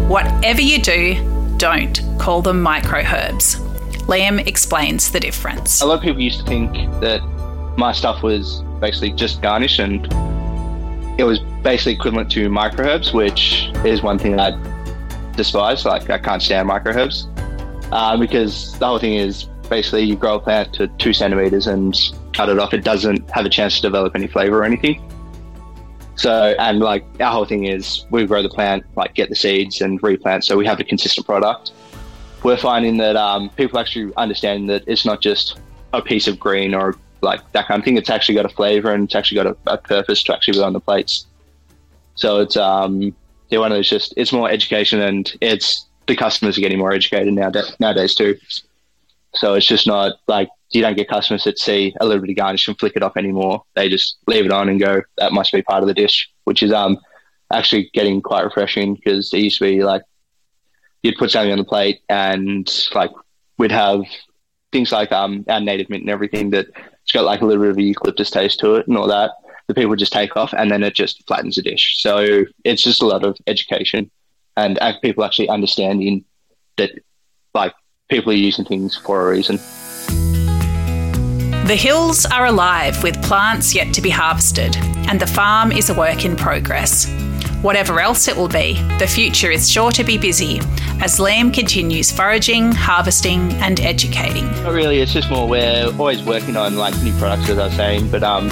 Whatever 0.08 0.60
you 0.60 0.80
do, 0.80 1.54
don't 1.58 2.00
call 2.18 2.42
them 2.42 2.62
micro 2.62 3.00
herbs. 3.00 3.56
Liam 4.06 4.44
explains 4.46 5.10
the 5.10 5.20
difference. 5.20 5.80
A 5.80 5.86
lot 5.86 5.98
of 5.98 6.02
people 6.02 6.20
used 6.20 6.40
to 6.40 6.46
think 6.46 6.72
that 7.00 7.20
my 7.76 7.92
stuff 7.92 8.22
was 8.22 8.62
basically 8.80 9.12
just 9.12 9.40
garnish 9.40 9.78
and 9.78 10.12
it 11.18 11.24
was 11.24 11.40
basically 11.62 11.92
equivalent 11.92 12.30
to 12.32 12.48
microherbs, 12.48 13.12
which 13.12 13.70
is 13.84 14.02
one 14.02 14.18
thing 14.18 14.40
I 14.40 14.50
despise. 15.32 15.84
Like, 15.84 16.10
I 16.10 16.18
can't 16.18 16.42
stand 16.42 16.68
microherbs 16.68 17.26
uh, 17.92 18.16
because 18.16 18.78
the 18.78 18.86
whole 18.86 18.98
thing 18.98 19.14
is 19.14 19.44
basically 19.68 20.02
you 20.02 20.16
grow 20.16 20.36
a 20.36 20.40
plant 20.40 20.72
to 20.74 20.88
two 20.98 21.12
centimeters 21.12 21.66
and 21.66 21.96
cut 22.32 22.48
it 22.48 22.58
off. 22.58 22.74
It 22.74 22.84
doesn't 22.84 23.30
have 23.30 23.44
a 23.46 23.50
chance 23.50 23.76
to 23.76 23.82
develop 23.82 24.14
any 24.14 24.26
flavor 24.26 24.60
or 24.60 24.64
anything. 24.64 25.02
So, 26.14 26.54
and 26.58 26.80
like 26.80 27.04
our 27.20 27.32
whole 27.32 27.44
thing 27.44 27.64
is 27.64 28.06
we 28.10 28.26
grow 28.26 28.42
the 28.42 28.48
plant, 28.48 28.84
like 28.96 29.14
get 29.14 29.28
the 29.28 29.34
seeds 29.34 29.80
and 29.80 30.02
replant, 30.02 30.44
so 30.44 30.56
we 30.56 30.66
have 30.66 30.78
a 30.78 30.84
consistent 30.84 31.26
product. 31.26 31.72
We're 32.42 32.56
finding 32.56 32.96
that 32.98 33.16
um, 33.16 33.50
people 33.50 33.78
actually 33.78 34.12
understand 34.16 34.68
that 34.70 34.84
it's 34.86 35.04
not 35.04 35.20
just 35.20 35.60
a 35.92 36.02
piece 36.02 36.26
of 36.26 36.38
green 36.38 36.74
or 36.74 36.96
like 37.22 37.40
that 37.52 37.68
kind 37.68 37.80
of 37.80 37.84
thing. 37.84 37.96
It's 37.96 38.10
actually 38.10 38.34
got 38.34 38.46
a 38.46 38.54
flavor 38.54 38.92
and 38.92 39.04
it's 39.04 39.14
actually 39.14 39.42
got 39.42 39.46
a, 39.46 39.56
a 39.66 39.78
purpose 39.78 40.22
to 40.24 40.34
actually 40.34 40.58
be 40.58 40.62
on 40.62 40.72
the 40.72 40.80
plates. 40.80 41.26
So 42.14 42.40
it's 42.40 42.56
um, 42.56 43.14
yeah, 43.48 43.60
one 43.60 43.72
of 43.72 43.76
those 43.76 43.88
just 43.88 44.12
it's 44.16 44.32
more 44.32 44.50
education 44.50 45.00
and 45.00 45.32
it's 45.40 45.86
the 46.06 46.16
customers 46.16 46.58
are 46.58 46.60
getting 46.60 46.78
more 46.78 46.92
educated 46.92 47.32
nowadays, 47.32 47.74
nowadays 47.78 48.14
too. 48.14 48.36
So 49.34 49.54
it's 49.54 49.66
just 49.66 49.86
not 49.86 50.16
like 50.26 50.48
you 50.70 50.82
don't 50.82 50.96
get 50.96 51.08
customers 51.08 51.44
that 51.44 51.58
see 51.58 51.94
a 52.00 52.06
little 52.06 52.20
bit 52.20 52.30
of 52.30 52.36
garnish 52.36 52.68
and 52.68 52.78
flick 52.78 52.94
it 52.96 53.02
off 53.02 53.16
anymore. 53.16 53.62
They 53.74 53.88
just 53.88 54.18
leave 54.26 54.44
it 54.44 54.52
on 54.52 54.68
and 54.68 54.80
go, 54.80 55.02
that 55.18 55.32
must 55.32 55.52
be 55.52 55.62
part 55.62 55.82
of 55.82 55.86
the 55.86 55.94
dish, 55.94 56.30
which 56.44 56.62
is 56.62 56.72
um 56.72 56.98
actually 57.52 57.90
getting 57.92 58.20
quite 58.20 58.44
refreshing 58.44 58.94
because 58.94 59.32
it 59.32 59.40
used 59.40 59.58
to 59.58 59.64
be 59.64 59.82
like 59.82 60.02
you'd 61.02 61.16
put 61.18 61.30
something 61.30 61.52
on 61.52 61.58
the 61.58 61.64
plate 61.64 62.00
and 62.08 62.88
like 62.94 63.10
we'd 63.58 63.72
have 63.72 64.02
things 64.70 64.90
like 64.90 65.12
um 65.12 65.44
our 65.48 65.60
native 65.60 65.90
mint 65.90 66.02
and 66.02 66.10
everything 66.10 66.50
that 66.50 66.66
it's 67.12 67.18
got 67.18 67.26
like 67.26 67.42
a 67.42 67.44
little 67.44 67.62
bit 67.62 67.72
of 67.72 67.76
a 67.76 67.82
eucalyptus 67.82 68.30
taste 68.30 68.58
to 68.60 68.76
it 68.76 68.88
and 68.88 68.96
all 68.96 69.06
that. 69.06 69.32
The 69.68 69.74
people 69.74 69.94
just 69.96 70.14
take 70.14 70.34
off 70.34 70.54
and 70.54 70.70
then 70.70 70.82
it 70.82 70.94
just 70.94 71.22
flattens 71.26 71.56
the 71.56 71.62
dish. 71.62 72.00
So 72.00 72.46
it's 72.64 72.82
just 72.82 73.02
a 73.02 73.06
lot 73.06 73.22
of 73.22 73.36
education 73.46 74.10
and 74.56 74.78
uh, 74.78 74.98
people 75.00 75.22
actually 75.22 75.50
understanding 75.50 76.24
that 76.78 76.92
like 77.52 77.74
people 78.08 78.32
are 78.32 78.36
using 78.36 78.64
things 78.64 78.96
for 78.96 79.28
a 79.28 79.30
reason. 79.30 79.56
The 81.66 81.76
hills 81.78 82.24
are 82.24 82.46
alive 82.46 83.02
with 83.02 83.22
plants 83.22 83.74
yet 83.74 83.92
to 83.92 84.00
be 84.00 84.10
harvested, 84.10 84.74
and 85.08 85.20
the 85.20 85.26
farm 85.26 85.70
is 85.70 85.90
a 85.90 85.94
work 85.94 86.24
in 86.24 86.34
progress. 86.34 87.06
Whatever 87.62 88.00
else 88.00 88.26
it 88.26 88.36
will 88.36 88.48
be, 88.48 88.82
the 88.98 89.06
future 89.06 89.48
is 89.48 89.70
sure 89.70 89.92
to 89.92 90.02
be 90.02 90.18
busy 90.18 90.58
as 91.00 91.20
Liam 91.20 91.54
continues 91.54 92.10
foraging, 92.10 92.72
harvesting, 92.72 93.52
and 93.62 93.78
educating. 93.78 94.50
Not 94.64 94.72
really, 94.72 94.98
it's 94.98 95.12
just 95.12 95.30
more 95.30 95.48
we're 95.48 95.86
always 95.96 96.24
working 96.24 96.56
on 96.56 96.76
like 96.76 97.00
new 97.04 97.12
products, 97.18 97.48
as 97.48 97.58
I 97.58 97.66
was 97.66 97.76
saying, 97.76 98.10
but 98.10 98.24
um, 98.24 98.48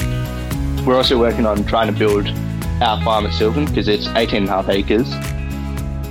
we're 0.86 0.94
also 0.94 1.18
working 1.18 1.44
on 1.44 1.64
trying 1.64 1.92
to 1.92 1.98
build 1.98 2.28
our 2.80 3.02
farm 3.02 3.26
at 3.26 3.34
Sylvan 3.34 3.64
because 3.64 3.88
it's 3.88 4.06
18 4.06 4.42
and 4.42 4.48
a 4.48 4.52
half 4.52 4.68
acres. 4.68 5.12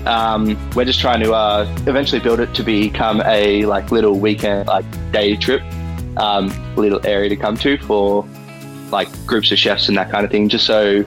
Um, 0.06 0.58
we're 0.76 0.84
just 0.84 1.00
trying 1.00 1.24
to 1.24 1.32
uh, 1.34 1.74
eventually 1.88 2.20
build 2.20 2.42
it 2.42 2.54
to 2.56 2.64
become 2.64 3.22
a 3.22 3.66
like 3.66 3.92
little 3.92 4.20
weekend 4.20 4.68
like 4.68 4.84
day 5.14 5.38
trip 5.38 5.62
um, 6.18 6.52
little 6.76 7.06
area 7.08 7.30
to 7.30 7.38
come 7.38 7.56
to 7.58 7.78
for 7.78 8.28
like 8.92 9.08
groups 9.26 9.54
of 9.54 9.58
chefs 9.58 9.88
and 9.88 9.98
that 9.98 10.12
kind 10.12 10.26
of 10.26 10.32
thing, 10.32 10.50
just 10.50 10.66
so 10.66 11.06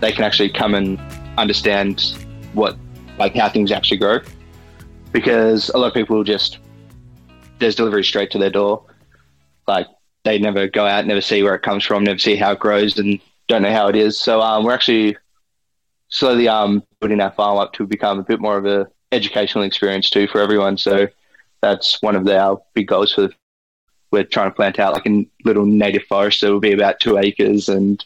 they 0.00 0.12
can 0.12 0.24
actually 0.24 0.48
come 0.48 0.74
and 0.74 0.98
understand 1.38 2.14
what 2.52 2.76
like 3.18 3.34
how 3.34 3.48
things 3.48 3.72
actually 3.72 3.98
grow. 3.98 4.20
Because 5.12 5.70
a 5.70 5.78
lot 5.78 5.88
of 5.88 5.94
people 5.94 6.22
just 6.24 6.58
there's 7.58 7.74
delivery 7.74 8.04
straight 8.04 8.30
to 8.32 8.38
their 8.38 8.50
door. 8.50 8.84
Like 9.66 9.86
they 10.24 10.38
never 10.38 10.68
go 10.68 10.86
out, 10.86 11.06
never 11.06 11.20
see 11.20 11.42
where 11.42 11.54
it 11.54 11.62
comes 11.62 11.84
from, 11.84 12.04
never 12.04 12.18
see 12.18 12.36
how 12.36 12.52
it 12.52 12.58
grows, 12.58 12.98
and 12.98 13.20
don't 13.46 13.62
know 13.62 13.72
how 13.72 13.88
it 13.88 13.96
is. 13.96 14.18
So 14.18 14.40
um, 14.40 14.64
we're 14.64 14.74
actually 14.74 15.16
slowly 16.08 16.48
um, 16.48 16.82
our 17.02 17.32
farm 17.32 17.58
up 17.58 17.72
to 17.74 17.86
become 17.86 18.18
a 18.18 18.22
bit 18.22 18.40
more 18.40 18.58
of 18.58 18.66
a 18.66 18.86
educational 19.12 19.64
experience 19.64 20.10
too 20.10 20.26
for 20.28 20.40
everyone. 20.40 20.76
So 20.76 21.08
that's 21.60 22.00
one 22.02 22.16
of 22.16 22.26
our 22.28 22.60
big 22.74 22.88
goals 22.88 23.12
for 23.12 23.22
the 23.22 23.34
we're 24.10 24.24
trying 24.24 24.50
to 24.50 24.54
plant 24.54 24.78
out 24.78 24.94
like 24.94 25.06
a 25.06 25.26
little 25.44 25.66
native 25.66 26.02
forest 26.04 26.40
that 26.40 26.50
will 26.50 26.60
be 26.60 26.72
about 26.72 27.00
two 27.00 27.18
acres 27.18 27.68
and 27.68 28.04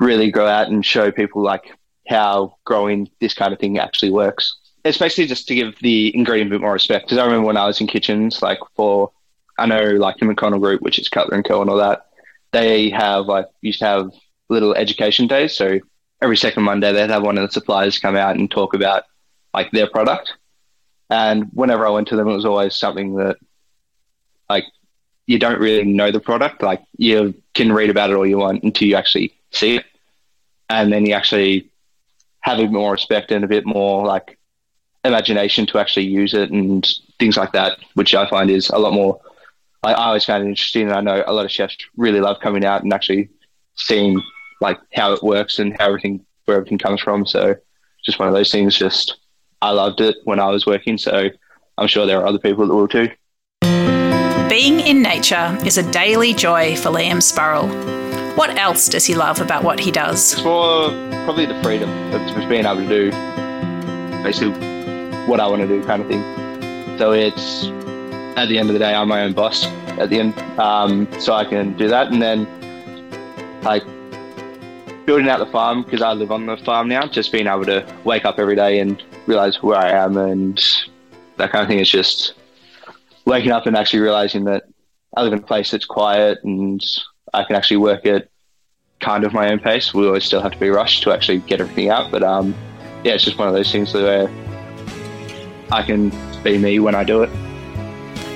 really 0.00 0.30
grow 0.30 0.46
out 0.46 0.68
and 0.68 0.84
show 0.84 1.12
people 1.12 1.42
like 1.42 1.76
how 2.08 2.56
growing 2.64 3.08
this 3.20 3.34
kind 3.34 3.52
of 3.52 3.58
thing 3.58 3.78
actually 3.78 4.10
works. 4.10 4.56
It's 4.84 4.98
basically 4.98 5.26
just 5.26 5.46
to 5.48 5.54
give 5.54 5.78
the 5.80 6.14
ingredient 6.16 6.50
a 6.50 6.54
bit 6.54 6.60
more 6.60 6.72
respect. 6.72 7.06
Because 7.06 7.18
I 7.18 7.24
remember 7.24 7.46
when 7.46 7.56
I 7.56 7.66
was 7.66 7.80
in 7.80 7.86
kitchens, 7.86 8.42
like 8.42 8.58
for, 8.74 9.12
I 9.58 9.66
know 9.66 9.82
like 9.92 10.16
the 10.16 10.26
McConnell 10.26 10.60
Group, 10.60 10.82
which 10.82 10.98
is 10.98 11.08
Cutler 11.08 11.36
and 11.36 11.44
Co. 11.44 11.60
and 11.60 11.70
all 11.70 11.76
that, 11.76 12.06
they 12.50 12.90
have 12.90 13.26
like, 13.26 13.46
used 13.60 13.78
to 13.78 13.86
have 13.86 14.10
little 14.48 14.74
education 14.74 15.26
days. 15.26 15.56
So 15.56 15.78
every 16.20 16.36
second 16.36 16.64
Monday, 16.64 16.92
they'd 16.92 17.10
have 17.10 17.22
one 17.22 17.38
of 17.38 17.46
the 17.46 17.52
suppliers 17.52 17.98
come 17.98 18.16
out 18.16 18.36
and 18.36 18.50
talk 18.50 18.74
about 18.74 19.04
like 19.54 19.70
their 19.70 19.86
product. 19.88 20.32
And 21.10 21.46
whenever 21.52 21.86
I 21.86 21.90
went 21.90 22.08
to 22.08 22.16
them, 22.16 22.28
it 22.28 22.34
was 22.34 22.44
always 22.44 22.74
something 22.74 23.14
that 23.16 23.36
like 24.48 24.64
you 25.26 25.38
don't 25.38 25.60
really 25.60 25.84
know 25.84 26.10
the 26.10 26.20
product. 26.20 26.62
Like 26.62 26.82
you 26.96 27.34
can 27.54 27.72
read 27.72 27.90
about 27.90 28.10
it 28.10 28.16
all 28.16 28.26
you 28.26 28.38
want 28.38 28.64
until 28.64 28.88
you 28.88 28.96
actually 28.96 29.34
see 29.50 29.76
it, 29.76 29.84
and 30.68 30.92
then 30.92 31.06
you 31.06 31.12
actually 31.14 31.70
bit 32.46 32.72
more 32.72 32.92
respect 32.92 33.30
and 33.30 33.44
a 33.44 33.48
bit 33.48 33.66
more 33.66 34.06
like 34.06 34.38
imagination 35.04 35.66
to 35.66 35.78
actually 35.78 36.06
use 36.06 36.34
it 36.34 36.50
and 36.50 36.88
things 37.18 37.36
like 37.36 37.52
that, 37.52 37.78
which 37.94 38.14
I 38.14 38.28
find 38.28 38.50
is 38.50 38.70
a 38.70 38.78
lot 38.78 38.92
more. 38.92 39.20
I, 39.82 39.92
I 39.92 40.06
always 40.06 40.24
found 40.24 40.44
it 40.44 40.48
interesting, 40.48 40.88
and 40.88 40.92
I 40.92 41.00
know 41.00 41.24
a 41.26 41.32
lot 41.32 41.44
of 41.44 41.50
chefs 41.50 41.76
really 41.96 42.20
love 42.20 42.38
coming 42.40 42.64
out 42.64 42.82
and 42.82 42.92
actually 42.92 43.28
seeing 43.74 44.20
like 44.60 44.78
how 44.94 45.12
it 45.12 45.22
works 45.22 45.58
and 45.58 45.76
how 45.78 45.86
everything 45.86 46.24
where 46.44 46.56
everything 46.56 46.78
comes 46.78 47.00
from. 47.00 47.26
So 47.26 47.56
just 48.04 48.18
one 48.18 48.28
of 48.28 48.34
those 48.34 48.52
things. 48.52 48.76
Just 48.76 49.18
I 49.60 49.70
loved 49.70 50.00
it 50.00 50.16
when 50.24 50.40
I 50.40 50.48
was 50.50 50.66
working, 50.66 50.98
so 50.98 51.28
I'm 51.78 51.88
sure 51.88 52.06
there 52.06 52.20
are 52.20 52.26
other 52.26 52.38
people 52.38 52.66
that 52.66 52.74
will 52.74 52.88
too. 52.88 53.10
Being 54.48 54.80
in 54.80 55.02
nature 55.02 55.58
is 55.64 55.78
a 55.78 55.90
daily 55.90 56.34
joy 56.34 56.76
for 56.76 56.90
Liam 56.90 57.22
Spurrell. 57.22 58.11
What 58.34 58.56
else 58.56 58.88
does 58.88 59.04
he 59.04 59.14
love 59.14 59.40
about 59.40 59.62
what 59.62 59.78
he 59.78 59.90
does? 59.90 60.32
It's 60.32 60.42
more 60.42 60.88
probably 61.24 61.44
the 61.44 61.60
freedom 61.62 61.90
of 62.14 62.20
just 62.34 62.48
being 62.48 62.64
able 62.64 62.76
to 62.76 62.88
do 62.88 63.10
basically 64.22 64.52
what 65.26 65.38
I 65.38 65.46
want 65.46 65.60
to 65.62 65.68
do, 65.68 65.84
kind 65.84 66.00
of 66.00 66.08
thing. 66.08 66.22
So 66.98 67.12
it's 67.12 67.66
at 68.38 68.46
the 68.46 68.58
end 68.58 68.70
of 68.70 68.72
the 68.72 68.78
day, 68.78 68.94
I'm 68.94 69.08
my 69.08 69.22
own 69.22 69.34
boss 69.34 69.66
at 69.98 70.08
the 70.08 70.18
end, 70.18 70.38
um, 70.58 71.06
so 71.20 71.34
I 71.34 71.44
can 71.44 71.76
do 71.76 71.88
that, 71.88 72.10
and 72.10 72.22
then 72.22 72.46
like 73.62 73.84
building 75.04 75.28
out 75.28 75.38
the 75.38 75.46
farm 75.52 75.82
because 75.82 76.00
I 76.00 76.12
live 76.12 76.32
on 76.32 76.46
the 76.46 76.56
farm 76.56 76.88
now. 76.88 77.06
Just 77.06 77.32
being 77.32 77.46
able 77.46 77.64
to 77.66 77.86
wake 78.04 78.24
up 78.24 78.38
every 78.38 78.56
day 78.56 78.78
and 78.78 79.02
realize 79.26 79.62
where 79.62 79.76
I 79.76 79.90
am 79.90 80.16
and 80.16 80.62
that 81.36 81.50
kind 81.50 81.62
of 81.62 81.68
thing 81.68 81.80
is 81.80 81.90
just 81.90 82.34
waking 83.24 83.50
up 83.50 83.66
and 83.66 83.76
actually 83.76 84.00
realizing 84.00 84.44
that 84.44 84.64
I 85.16 85.22
live 85.22 85.32
in 85.32 85.40
a 85.40 85.42
place 85.42 85.70
that's 85.70 85.84
quiet 85.84 86.38
and 86.44 86.82
I 87.34 87.44
can 87.44 87.56
actually 87.56 87.78
work 87.78 88.06
at 88.06 88.28
kind 89.00 89.24
of 89.24 89.32
my 89.32 89.50
own 89.50 89.58
pace. 89.58 89.92
We 89.92 90.06
always 90.06 90.24
still 90.24 90.40
have 90.40 90.52
to 90.52 90.58
be 90.58 90.68
rushed 90.68 91.02
to 91.04 91.12
actually 91.12 91.38
get 91.38 91.60
everything 91.60 91.88
out, 91.90 92.10
but 92.10 92.22
um, 92.22 92.54
yeah, 93.04 93.14
it's 93.14 93.24
just 93.24 93.38
one 93.38 93.48
of 93.48 93.54
those 93.54 93.70
things 93.70 93.92
where 93.94 94.30
I 95.70 95.82
can 95.82 96.12
be 96.42 96.58
me 96.58 96.78
when 96.78 96.94
I 96.94 97.04
do 97.04 97.22
it. 97.22 97.30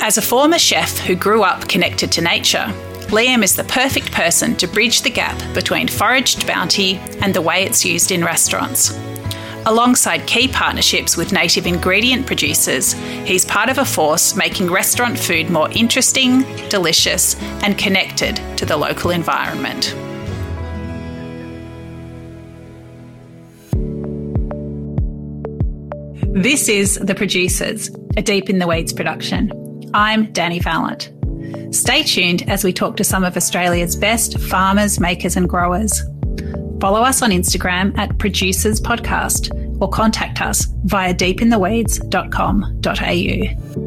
As 0.00 0.18
a 0.18 0.22
former 0.22 0.59
chef 0.59 0.98
who 0.98 1.14
grew 1.14 1.42
up 1.42 1.68
connected 1.68 2.12
to 2.12 2.22
nature, 2.22 2.72
Liam 3.09 3.44
is 3.44 3.54
the 3.54 3.64
perfect 3.64 4.11
person 4.12 4.56
to 4.56 4.66
bridge 4.66 5.02
the 5.02 5.11
gap 5.11 5.38
between 5.54 5.88
foraged 5.88 6.46
bounty 6.46 6.96
and 7.20 7.32
the 7.32 7.40
way 7.40 7.64
it's 7.64 7.85
used 7.85 8.11
in 8.11 8.24
restaurants. 8.24 8.98
Alongside 9.68 10.29
key 10.29 10.46
partnerships 10.46 11.16
with 11.16 11.33
native 11.33 11.66
ingredient 11.66 12.24
producers, 12.24 12.92
he's 13.24 13.44
part 13.44 13.68
of 13.68 13.79
a 13.79 13.85
force 13.85 14.37
making 14.37 14.70
restaurant 14.70 15.18
food 15.18 15.50
more 15.50 15.68
interesting, 15.72 16.42
delicious, 16.68 17.35
and 17.64 17.76
connected 17.76 18.37
to 18.59 18.64
the 18.64 18.76
local 18.76 19.11
environment. 19.11 19.92
This 26.40 26.68
is 26.68 26.94
The 27.02 27.16
Producers, 27.16 27.90
a 28.16 28.22
Deep 28.22 28.48
in 28.48 28.61
the 28.61 28.68
Weeds 28.68 28.92
production. 28.92 29.50
I'm 29.94 30.33
Dani 30.33 30.62
Valent. 30.62 31.11
Stay 31.74 32.05
tuned 32.05 32.48
as 32.48 32.62
we 32.62 32.72
talk 32.72 32.96
to 32.98 33.05
some 33.05 33.24
of 33.24 33.37
Australia's 33.37 33.96
best 33.96 34.38
farmers, 34.38 35.00
makers, 35.00 35.35
and 35.35 35.48
growers. 35.48 36.05
Follow 36.80 37.02
us 37.02 37.22
on 37.22 37.30
Instagram 37.30 37.96
at 37.98 38.18
Producers 38.18 38.80
Podcast 38.80 39.50
or 39.80 39.88
contact 39.88 40.40
us 40.40 40.66
via 40.84 41.14
deepintheweeds.com.au. 41.14 43.86